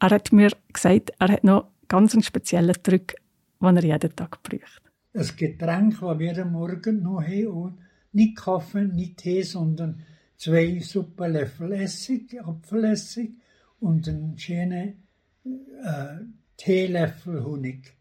Er 0.00 0.10
hat 0.10 0.32
mir 0.32 0.50
gesagt, 0.72 1.12
er 1.18 1.28
hat 1.28 1.44
noch 1.44 1.68
ganz 1.88 2.14
einen 2.14 2.22
speziellen 2.22 2.76
Trick, 2.82 3.16
den 3.60 3.76
er 3.76 3.84
jeden 3.84 4.16
Tag 4.16 4.42
braucht. 4.42 4.82
Das 5.12 5.36
Getränk, 5.36 6.00
das 6.00 6.18
wir 6.18 6.38
am 6.42 6.52
Morgen 6.52 7.02
noch 7.02 7.22
haben, 7.22 7.46
und 7.46 7.78
nicht 8.12 8.36
Kaffee, 8.36 8.84
nicht 8.84 9.18
Tee, 9.18 9.42
sondern 9.42 10.02
zwei 10.36 10.80
Suppenlöffel 10.80 11.72
Essig, 11.72 12.38
Apfelessig 12.42 13.32
und 13.80 14.08
einen 14.08 14.38
schönen 14.38 15.06
äh, 15.44 16.18
Teelöffel 16.56 17.44
Honig. 17.44 17.96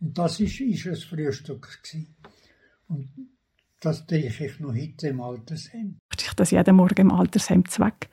Und 0.00 0.18
das 0.18 0.40
ist, 0.40 0.60
ist 0.60 0.86
das 0.86 1.04
Frühstück. 1.04 1.80
Gewesen. 1.82 2.14
Und 2.88 3.08
das 3.80 4.06
trinke 4.06 4.46
ich 4.46 4.60
noch 4.60 4.74
heute 4.74 5.08
im 5.08 5.20
Altersheim. 5.20 5.98
ich 6.16 6.34
das 6.34 6.50
jeden 6.50 6.76
Morgen 6.76 7.00
im 7.00 7.12
Altersheim 7.12 7.64
weg. 7.64 8.08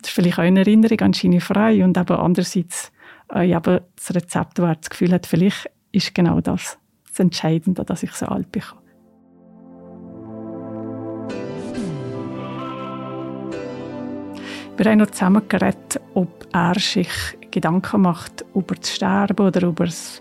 das 0.00 0.08
ist 0.08 0.14
vielleicht 0.14 0.38
auch 0.38 0.42
eine 0.42 0.60
Erinnerung 0.60 1.00
an 1.00 1.14
Schiene 1.14 1.40
frei 1.40 1.84
und 1.84 1.96
aber 1.96 2.18
andererseits 2.20 2.92
äh, 3.32 3.50
eben 3.50 3.80
das 3.96 4.14
Rezept, 4.14 4.58
das 4.58 4.90
Gefühl 4.90 5.12
hat, 5.12 5.26
vielleicht 5.26 5.70
ist 5.92 6.14
genau 6.14 6.40
das 6.40 6.78
das 7.14 7.20
Entscheidende, 7.20 7.84
dass 7.84 8.02
ich 8.02 8.12
so 8.12 8.26
alt 8.26 8.50
bekomme. 8.50 8.82
Wir 14.76 14.90
haben 14.90 14.98
noch 14.98 15.10
zusammen 15.10 15.42
ob 16.14 16.46
er 16.52 16.74
sich 16.74 17.08
Gedanken 17.52 18.02
macht 18.02 18.44
über 18.54 18.74
das 18.74 18.90
Sterben 18.90 19.46
oder 19.46 19.68
über 19.68 19.84
das, 19.84 20.20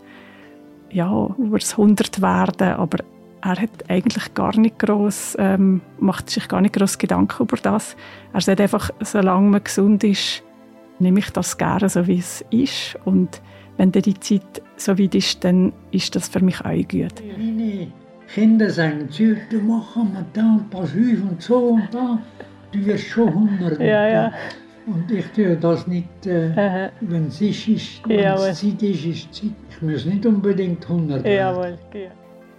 ja, 0.91 1.27
über 1.39 1.57
das 1.57 1.71
100 1.71 2.21
werden, 2.21 2.73
aber 2.73 2.99
er 3.41 3.59
hat 3.59 3.89
eigentlich 3.89 4.33
gar 4.35 4.55
nicht 4.57 4.77
groß, 4.77 5.37
ähm, 5.39 5.81
macht 5.99 6.29
sich 6.29 6.47
gar 6.47 6.61
nicht 6.61 6.75
groß 6.75 6.99
Gedanken 6.99 7.41
über 7.41 7.57
das. 7.57 7.97
Er 8.31 8.41
sagt 8.41 8.61
einfach, 8.61 8.91
solange 9.01 9.49
man 9.49 9.63
gesund 9.63 10.03
ist, 10.03 10.43
nehme 10.99 11.19
ich 11.19 11.31
das 11.31 11.57
gerne 11.57 11.89
so, 11.89 12.05
wie 12.05 12.19
es 12.19 12.45
ist. 12.51 12.95
Und 13.05 13.41
wenn 13.77 13.91
dann 13.91 14.03
die 14.03 14.19
Zeit 14.19 14.61
so 14.77 14.97
weit 14.99 15.15
ist, 15.15 15.43
dann 15.43 15.73
ist 15.91 16.15
das 16.15 16.29
für 16.29 16.41
mich 16.41 16.61
auch 16.61 16.87
gut. 16.87 17.23
Meine 17.37 17.87
Kinder 18.33 18.69
sagen 18.69 19.09
du 19.09 19.57
machst 19.59 19.95
mal 19.95 20.25
da 20.33 20.41
ein 20.41 20.69
paar 20.69 20.87
Hüfe 20.87 21.23
und 21.23 21.41
so 21.41 21.57
und 21.57 21.89
da, 21.91 22.19
du 22.73 22.85
wirst 22.85 23.05
schon 23.05 23.27
100. 23.27 23.79
Ja, 23.79 24.07
ja. 24.07 24.33
Und 24.85 25.09
ich 25.11 25.25
tue 25.27 25.55
das 25.55 25.87
nicht, 25.87 26.25
äh, 26.25 26.89
wenn 26.99 27.27
es 27.27 27.39
ist, 27.39 27.67
ist, 27.69 28.01
wenn 28.05 28.19
es 28.19 28.59
Zeit 28.59 28.83
ist, 28.83 29.05
ist 29.05 29.33
Zeit. 29.33 29.51
Ich 29.69 29.81
muss 29.81 30.05
nicht 30.05 30.25
unbedingt 30.25 30.83
100 30.83 31.23
werden. 31.23 31.35
Jawohl, 31.35 31.77
ja. 31.93 32.09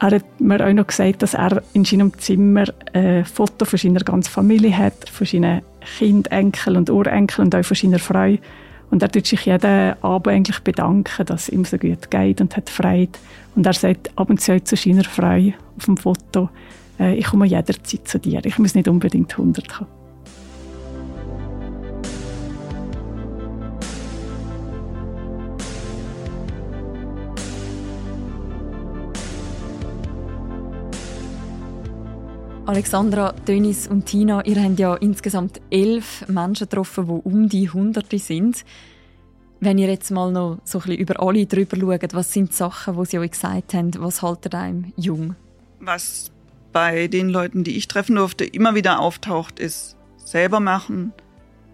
Er 0.00 0.10
hat 0.16 0.40
mir 0.40 0.66
auch 0.66 0.72
noch 0.72 0.86
gesagt, 0.86 1.22
dass 1.22 1.34
er 1.34 1.62
in 1.72 1.84
seinem 1.84 2.16
Zimmer 2.18 2.64
ein 2.92 3.04
äh, 3.04 3.24
Foto 3.24 3.64
von 3.64 3.78
seiner 3.78 4.00
ganzen 4.00 4.30
Familie 4.30 4.76
hat, 4.76 5.08
von 5.08 5.26
seinen 5.26 5.62
Kind, 5.98 6.30
Enkel 6.32 6.76
und 6.76 6.90
Urenkel 6.90 7.44
und 7.44 7.54
auch 7.54 7.64
von 7.64 7.76
seiner 7.76 7.98
Frau. 7.98 8.36
Und 8.90 9.02
er 9.02 9.10
tut 9.10 9.26
sich 9.26 9.46
jeden 9.46 9.94
Abend 10.02 10.28
eigentlich 10.28 10.60
bedanken, 10.60 11.26
dass 11.26 11.42
es 11.42 11.48
ihm 11.50 11.64
so 11.64 11.78
gut 11.78 12.10
geht 12.10 12.40
und 12.40 12.56
hat 12.56 12.70
Freude. 12.70 13.12
Und 13.54 13.66
er 13.66 13.72
sagt 13.72 14.10
ab 14.16 14.30
und 14.30 14.40
zu 14.40 14.62
zu 14.62 14.76
seiner 14.76 15.04
Frau 15.04 15.52
auf 15.76 15.84
dem 15.84 15.96
Foto, 15.96 16.48
äh, 16.98 17.14
ich 17.14 17.26
komme 17.26 17.46
jederzeit 17.46 18.06
zu 18.06 18.18
dir, 18.18 18.44
ich 18.44 18.58
muss 18.58 18.74
nicht 18.74 18.88
unbedingt 18.88 19.32
100 19.32 19.68
kommen. 19.68 20.03
Alexandra, 32.66 33.32
Dennis 33.46 33.86
und 33.86 34.06
Tina, 34.06 34.42
ihr 34.46 34.62
habt 34.62 34.78
ja 34.78 34.94
insgesamt 34.94 35.60
elf 35.70 36.26
Menschen 36.28 36.66
getroffen, 36.66 37.06
die 37.06 37.28
um 37.28 37.48
die 37.48 37.68
Hunderte 37.68 38.18
sind. 38.18 38.64
Wenn 39.60 39.76
ihr 39.76 39.88
jetzt 39.88 40.10
mal 40.10 40.32
noch 40.32 40.60
so 40.64 40.78
ein 40.78 40.82
bisschen 40.84 40.98
über 40.98 41.22
alle 41.22 41.44
drüber 41.44 41.76
schaut, 41.76 42.14
was 42.14 42.32
sind 42.32 42.52
die 42.52 42.54
Sachen, 42.54 42.96
die 42.96 43.04
sie 43.04 43.18
euch 43.18 43.32
gesagt 43.32 43.74
haben, 43.74 43.90
was 43.98 44.22
haltet 44.22 44.54
einem 44.54 44.94
jung? 44.96 45.36
Was 45.80 46.32
bei 46.72 47.06
den 47.06 47.28
Leuten, 47.28 47.64
die 47.64 47.76
ich 47.76 47.86
treffen 47.86 48.16
durfte, 48.16 48.46
immer 48.46 48.74
wieder 48.74 48.98
auftaucht, 48.98 49.58
ist 49.58 49.96
selber 50.16 50.58
machen, 50.58 51.12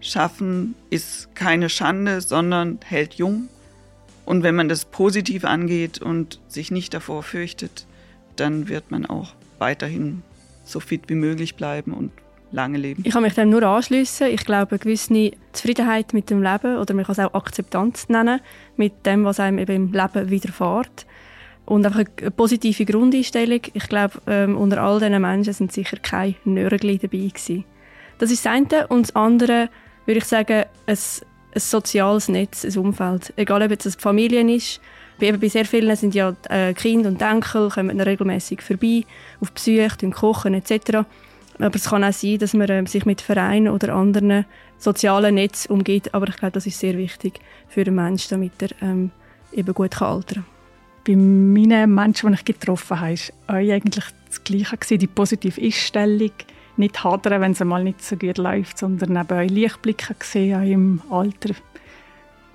schaffen 0.01 0.75
ist 0.89 1.33
keine 1.35 1.69
Schande, 1.69 2.19
sondern 2.19 2.79
hält 2.83 3.13
jung. 3.13 3.47
Und 4.25 4.43
wenn 4.43 4.55
man 4.55 4.67
das 4.67 4.83
positiv 4.83 5.45
angeht 5.45 6.01
und 6.01 6.41
sich 6.49 6.69
nicht 6.69 6.93
davor 6.93 7.23
fürchtet, 7.23 7.87
dann 8.35 8.67
wird 8.67 8.91
man 8.91 9.05
auch 9.05 9.33
weiterhin 9.57 10.21
so 10.63 10.79
fit 10.79 11.03
wie 11.07 11.15
möglich 11.15 11.55
bleiben 11.55 11.93
und 11.93 12.11
lange 12.51 12.77
leben. 12.77 13.03
Ich 13.05 13.13
kann 13.13 13.23
mich 13.23 13.33
dem 13.33 13.49
nur 13.49 13.63
anschließen. 13.63 14.27
Ich 14.27 14.45
glaube, 14.45 14.71
eine 14.71 14.79
gewisse 14.79 15.31
Zufriedenheit 15.53 16.13
mit 16.13 16.29
dem 16.29 16.43
Leben 16.43 16.77
oder 16.77 16.93
man 16.93 17.05
kann 17.05 17.13
es 17.13 17.19
auch 17.19 17.33
Akzeptanz 17.33 18.09
nennen 18.09 18.41
mit 18.75 19.05
dem, 19.05 19.23
was 19.23 19.39
einem 19.39 19.59
eben 19.59 19.75
im 19.75 19.93
Leben 19.93 20.29
widerfährt. 20.29 21.05
Und 21.65 21.85
einfach 21.85 22.03
eine 22.19 22.31
positive 22.31 22.85
Grundeinstellung. 22.85 23.61
Ich 23.73 23.87
glaube, 23.87 24.19
ähm, 24.27 24.57
unter 24.57 24.81
all 24.81 24.99
diesen 24.99 25.21
Menschen 25.21 25.53
sind 25.53 25.71
sicher 25.71 25.97
keine 25.97 26.35
Nörgel 26.43 26.97
dabei 26.97 27.17
gewesen. 27.17 27.65
Das 28.17 28.31
ist 28.31 28.45
das 28.45 28.51
eine. 28.51 28.87
Und 28.87 29.07
das 29.07 29.15
andere 29.15 29.69
würde 30.05 30.19
ich 30.19 30.25
sagen, 30.25 30.65
ein, 30.85 30.97
ein 30.97 30.97
soziales 31.55 32.27
Netz, 32.27 32.65
ein 32.65 32.77
Umfeld. 32.77 33.33
Egal, 33.37 33.61
ob 33.61 33.71
es 33.71 33.85
eine 33.85 34.01
Familie 34.01 34.55
ist, 34.55 34.81
Eben 35.21 35.39
bei 35.39 35.49
sehr 35.49 35.65
vielen 35.65 35.95
sind 35.95 36.15
ja 36.15 36.35
äh, 36.49 36.73
Kinder 36.73 37.09
und 37.09 37.21
Enkel 37.21 37.69
kommen 37.69 37.99
regelmäßig 37.99 38.61
vorbei, 38.61 39.03
auf 39.39 39.51
Besuch, 39.51 39.97
kochen 40.11 40.53
etc. 40.53 41.05
Aber 41.59 41.75
es 41.75 41.89
kann 41.89 42.03
auch 42.03 42.13
sein, 42.13 42.39
dass 42.39 42.53
man 42.53 42.69
äh, 42.69 42.85
sich 42.87 43.05
mit 43.05 43.21
Vereinen 43.21 43.71
oder 43.71 43.93
anderen 43.93 44.45
sozialen 44.77 45.35
Netzen 45.35 45.71
umgeht. 45.71 46.13
Aber 46.13 46.27
ich 46.27 46.37
glaube, 46.37 46.53
das 46.53 46.65
ist 46.65 46.79
sehr 46.79 46.97
wichtig 46.97 47.39
für 47.67 47.83
den 47.83 47.95
Menschen, 47.95 48.29
damit 48.31 48.53
er 48.61 48.69
ähm, 48.81 49.11
eben 49.53 49.73
gut 49.73 49.91
kann 49.91 50.15
altern 50.15 50.43
kann. 50.43 50.45
Bei 51.05 51.15
meinen 51.15 51.93
Menschen, 51.93 52.29
die 52.29 52.35
ich 52.35 52.45
getroffen 52.45 52.99
habe, 52.99 53.15
war 53.47 53.55
eigentlich 53.55 54.05
das 54.27 54.43
Gleiche. 54.43 54.97
Die 54.97 55.07
positive 55.07 55.61
Einstellung. 55.61 56.31
Nicht 56.77 57.03
hadern, 57.03 57.41
wenn 57.41 57.51
es 57.51 57.59
mal 57.59 57.83
nicht 57.83 58.03
so 58.03 58.15
gut 58.15 58.37
läuft, 58.37 58.77
sondern 58.77 59.17
eben 59.17 59.37
auch 59.37 59.51
Lichtblicke 59.51 60.15
sehen 60.21 60.63
im 60.63 61.01
Alter 61.09 61.53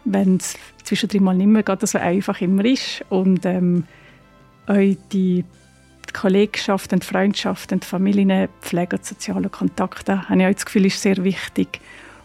wenn 0.06 0.36
es 0.36 0.54
zwischendrin 0.84 1.24
mal 1.24 1.34
nicht 1.34 1.48
mehr 1.48 1.62
gerade 1.62 1.86
so 1.86 1.98
einfach 1.98 2.40
immer 2.40 2.64
ist. 2.64 3.04
Und 3.08 3.44
ähm, 3.44 3.84
auch 4.66 4.96
die 5.12 5.44
Kollegschaft 6.12 6.92
und 6.92 7.04
Freundschaft 7.04 7.72
und 7.72 7.84
Familien, 7.84 8.48
Pflege 8.62 8.96
und 8.96 9.04
soziale 9.04 9.48
Kontakte, 9.48 10.28
habe 10.28 10.40
ich 10.40 10.46
auch 10.46 10.52
das 10.54 10.64
Gefühl, 10.64 10.86
ist 10.86 11.02
sehr 11.02 11.22
wichtig. 11.22 11.80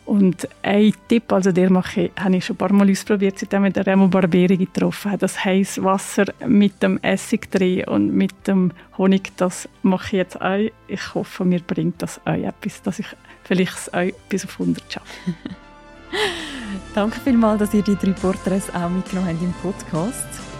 Und 0.05 0.47
ein 0.63 0.93
Tipp, 1.07 1.31
also 1.31 1.51
der 1.51 1.71
mache 1.71 2.01
ich, 2.01 2.11
habe 2.19 2.35
ich 2.35 2.45
schon 2.45 2.55
ein 2.55 2.57
paar 2.57 2.73
Mal 2.73 2.89
ausprobiert, 2.89 3.37
seitdem 3.39 3.65
ich 3.65 3.73
den 3.73 3.83
Remo 3.83 4.07
Barberi 4.07 4.57
getroffen 4.57 5.11
habe. 5.11 5.19
Das 5.19 5.45
heißt 5.45 5.83
Wasser 5.83 6.25
mit 6.45 6.81
dem 6.81 6.97
Essig 7.01 7.51
drin 7.51 7.85
und 7.85 8.13
mit 8.13 8.47
dem 8.47 8.71
Honig, 8.97 9.31
das 9.37 9.69
mache 9.83 10.07
ich 10.07 10.13
jetzt 10.13 10.41
auch. 10.41 10.69
Ich 10.87 11.13
hoffe, 11.13 11.45
mir 11.45 11.61
bringt 11.61 12.01
das 12.01 12.19
auch 12.25 12.33
etwas, 12.33 12.81
dass 12.81 12.99
ich 12.99 13.07
vielleicht 13.43 13.93
auch 13.93 14.11
bis 14.27 14.45
auf 14.45 14.59
100 14.59 14.91
schaffe. 14.91 15.05
Danke 16.93 17.21
vielmals, 17.21 17.59
dass 17.59 17.73
ihr 17.73 17.83
die 17.83 17.95
drei 17.95 18.11
Porträts 18.11 18.69
auch 18.73 18.89
mitgenommen 18.89 19.29
habt 19.29 19.41
im 19.41 19.53
Podcast. 19.53 20.50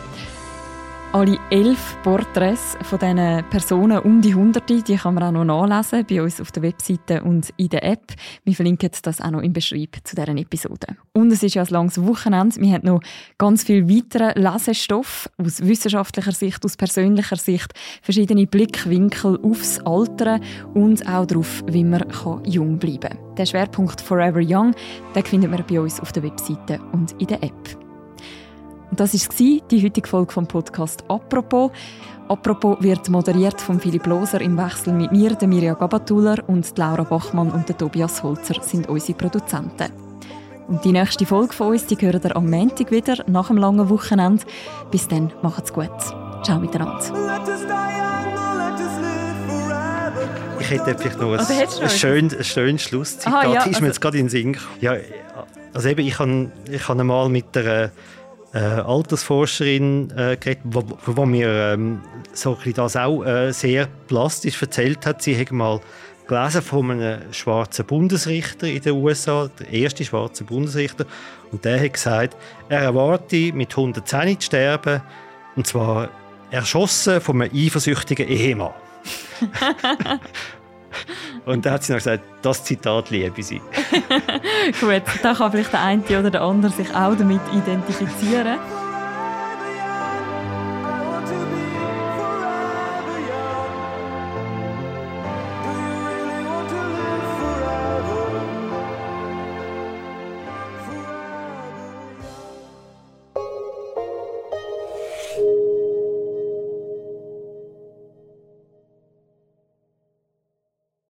Alle 1.14 1.38
elf 1.50 1.98
Porträts 2.04 2.78
von 2.84 2.98
diesen 2.98 3.44
Personen 3.50 4.00
um 4.00 4.22
die 4.22 4.34
Hunderte, 4.34 4.82
die 4.82 4.96
kann 4.96 5.14
man 5.14 5.24
auch 5.36 5.44
noch 5.44 5.66
nachlesen 5.66 6.06
bei 6.08 6.24
uns 6.24 6.40
auf 6.40 6.54
der 6.54 6.64
Webseite 6.64 7.22
und 7.22 7.50
in 7.58 7.68
der 7.68 7.84
App. 7.84 8.14
Wir 8.46 8.56
verlinken 8.56 8.90
das 9.02 9.20
auch 9.20 9.30
noch 9.30 9.42
im 9.42 9.52
Beschreib 9.52 9.98
zu 10.06 10.16
deren 10.16 10.38
Episode. 10.38 10.96
Und 11.12 11.30
es 11.34 11.44
ist 11.44 11.56
ja 11.56 11.64
ein 11.64 11.68
langes 11.68 12.02
Wochenende. 12.02 12.56
Wir 12.62 12.76
haben 12.76 12.88
noch 12.88 13.02
ganz 13.38 13.66
viel 13.66 13.90
weiteren 13.90 14.42
Lesestoff 14.42 15.30
aus 15.38 15.60
wissenschaftlicher 15.60 16.32
Sicht, 16.32 16.64
aus 16.64 16.78
persönlicher 16.78 17.36
Sicht, 17.36 17.74
verschiedene 18.02 18.48
Blickwinkel 18.48 19.38
aufs 19.44 19.80
Alter 19.80 20.40
und 20.74 21.06
auch 21.10 21.26
darauf, 21.26 21.62
wie 21.68 21.84
man 21.84 22.06
jung 22.46 22.80
bleiben 22.80 23.02
kann. 23.02 23.36
Der 23.36 23.46
Schwerpunkt 23.46 24.00
Forever 24.00 24.40
Young, 24.42 24.74
den 25.14 25.26
findet 25.26 25.52
man 25.52 25.66
bei 25.70 25.82
uns 25.82 26.00
auf 26.00 26.14
der 26.14 26.24
Webseite 26.24 26.80
und 26.94 27.12
in 27.20 27.28
der 27.28 27.44
App. 27.44 27.91
Und 28.92 29.00
das 29.00 29.14
war 29.14 29.62
die 29.72 29.84
heutige 29.84 30.08
Folge 30.08 30.34
vom 30.34 30.46
Podcast 30.46 31.06
«Apropos». 31.08 31.72
«Apropos» 32.28 32.78
wird 32.82 33.08
moderiert 33.10 33.60
von 33.62 33.80
Philipp 33.80 34.06
Loser 34.06 34.42
im 34.42 34.58
Wechsel 34.58 34.92
mit 34.94 35.14
mir, 35.14 35.34
der 35.34 35.48
Mirja 35.48 35.76
Gabatuller 35.76 36.38
und 36.48 36.78
Laura 36.78 37.04
Bachmann 37.04 37.52
und 37.52 37.70
der 37.70 37.78
Tobias 37.78 38.22
Holzer 38.22 38.62
sind 38.62 38.90
unsere 38.90 39.18
Produzenten. 39.18 39.94
Und 40.68 40.84
die 40.84 40.92
nächste 40.92 41.26
Folge 41.26 41.54
von 41.54 41.68
uns, 41.68 41.86
die 41.88 41.96
hören 41.96 42.22
ihr 42.22 42.36
am 42.36 42.50
Montag 42.50 42.92
wieder, 42.92 43.24
nach 43.28 43.50
einem 43.50 43.60
langen 43.60 43.90
Wochenende. 43.90 44.44
Bis 44.92 45.08
dann, 45.08 45.32
macht's 45.42 45.72
gut. 45.72 45.90
Ciao 46.44 46.60
miteinander. 46.60 47.00
Ich 50.60 50.70
hätte 50.70 50.98
vielleicht 50.98 51.20
noch 51.20 51.32
ein, 51.32 51.40
also, 51.40 51.82
ein, 51.82 51.90
schön, 51.90 52.38
ein 52.38 52.44
schönes 52.44 52.82
Schlusszitat. 52.82 53.34
Aha, 53.34 53.54
ja, 53.54 53.64
ist 53.64 53.68
mir 53.68 53.74
also 53.76 53.86
jetzt 53.86 54.02
gerade 54.02 54.18
in 54.18 54.26
den 54.26 54.30
Sinn 54.30 54.58
ja, 54.82 54.96
also 55.74 55.88
eben, 55.88 56.06
ich 56.06 56.20
habe 56.20 56.52
ich 56.70 56.88
hab 56.88 57.00
einmal 57.00 57.30
mit 57.30 57.56
der 57.56 57.92
äh, 58.54 58.60
Altersforscherin 58.60 60.12
äh, 60.12 60.38
geredet, 60.38 60.62
wo, 60.66 60.84
wo 61.06 61.26
mir 61.26 61.74
ähm, 61.74 62.02
so 62.34 62.58
das 62.76 62.96
auch 62.96 63.24
äh, 63.24 63.52
sehr 63.52 63.88
plastisch 64.08 64.62
erzählt 64.62 65.06
hat. 65.06 65.22
Sie 65.22 65.40
hat 65.40 65.52
mal 65.52 65.80
gelesen 66.28 66.62
von 66.62 66.92
einem 66.92 67.34
schwarzen 67.34 67.86
Bundesrichter 67.86 68.68
in 68.68 68.82
den 68.82 68.94
USA, 68.94 69.50
der 69.60 69.70
erste 69.70 70.06
schwarze 70.06 70.44
Bundesrichter, 70.44 71.06
und 71.52 71.66
der 71.66 71.82
hat 71.82 71.94
gesagt, 71.94 72.38
er 72.70 72.80
erwarte 72.80 73.52
mit 73.54 73.72
110 73.72 74.40
zu 74.40 74.46
sterben, 74.46 75.02
und 75.56 75.68
zwar 75.68 76.10
erschossen 76.50 77.20
von 77.20 77.42
einem 77.42 77.52
eifersüchtigen 77.54 78.28
Ehemann. 78.28 78.74
Und 81.46 81.66
dann 81.66 81.74
hat 81.74 81.84
sie 81.84 81.94
noch 81.94 82.00
gesagt, 82.00 82.24
das 82.42 82.64
Zitat 82.64 83.10
liebe 83.10 83.42
sie. 83.44 83.62
Gut, 84.80 85.04
da 85.24 85.34
kann 85.34 85.52
vielleicht 85.52 85.74
der 85.74 85.82
eine 85.82 86.04
oder 86.04 86.30
der 86.30 86.42
andere 86.42 86.72
sich 86.72 86.90
auch 86.94 87.16
damit 87.16 87.42
identifizieren. 87.54 88.60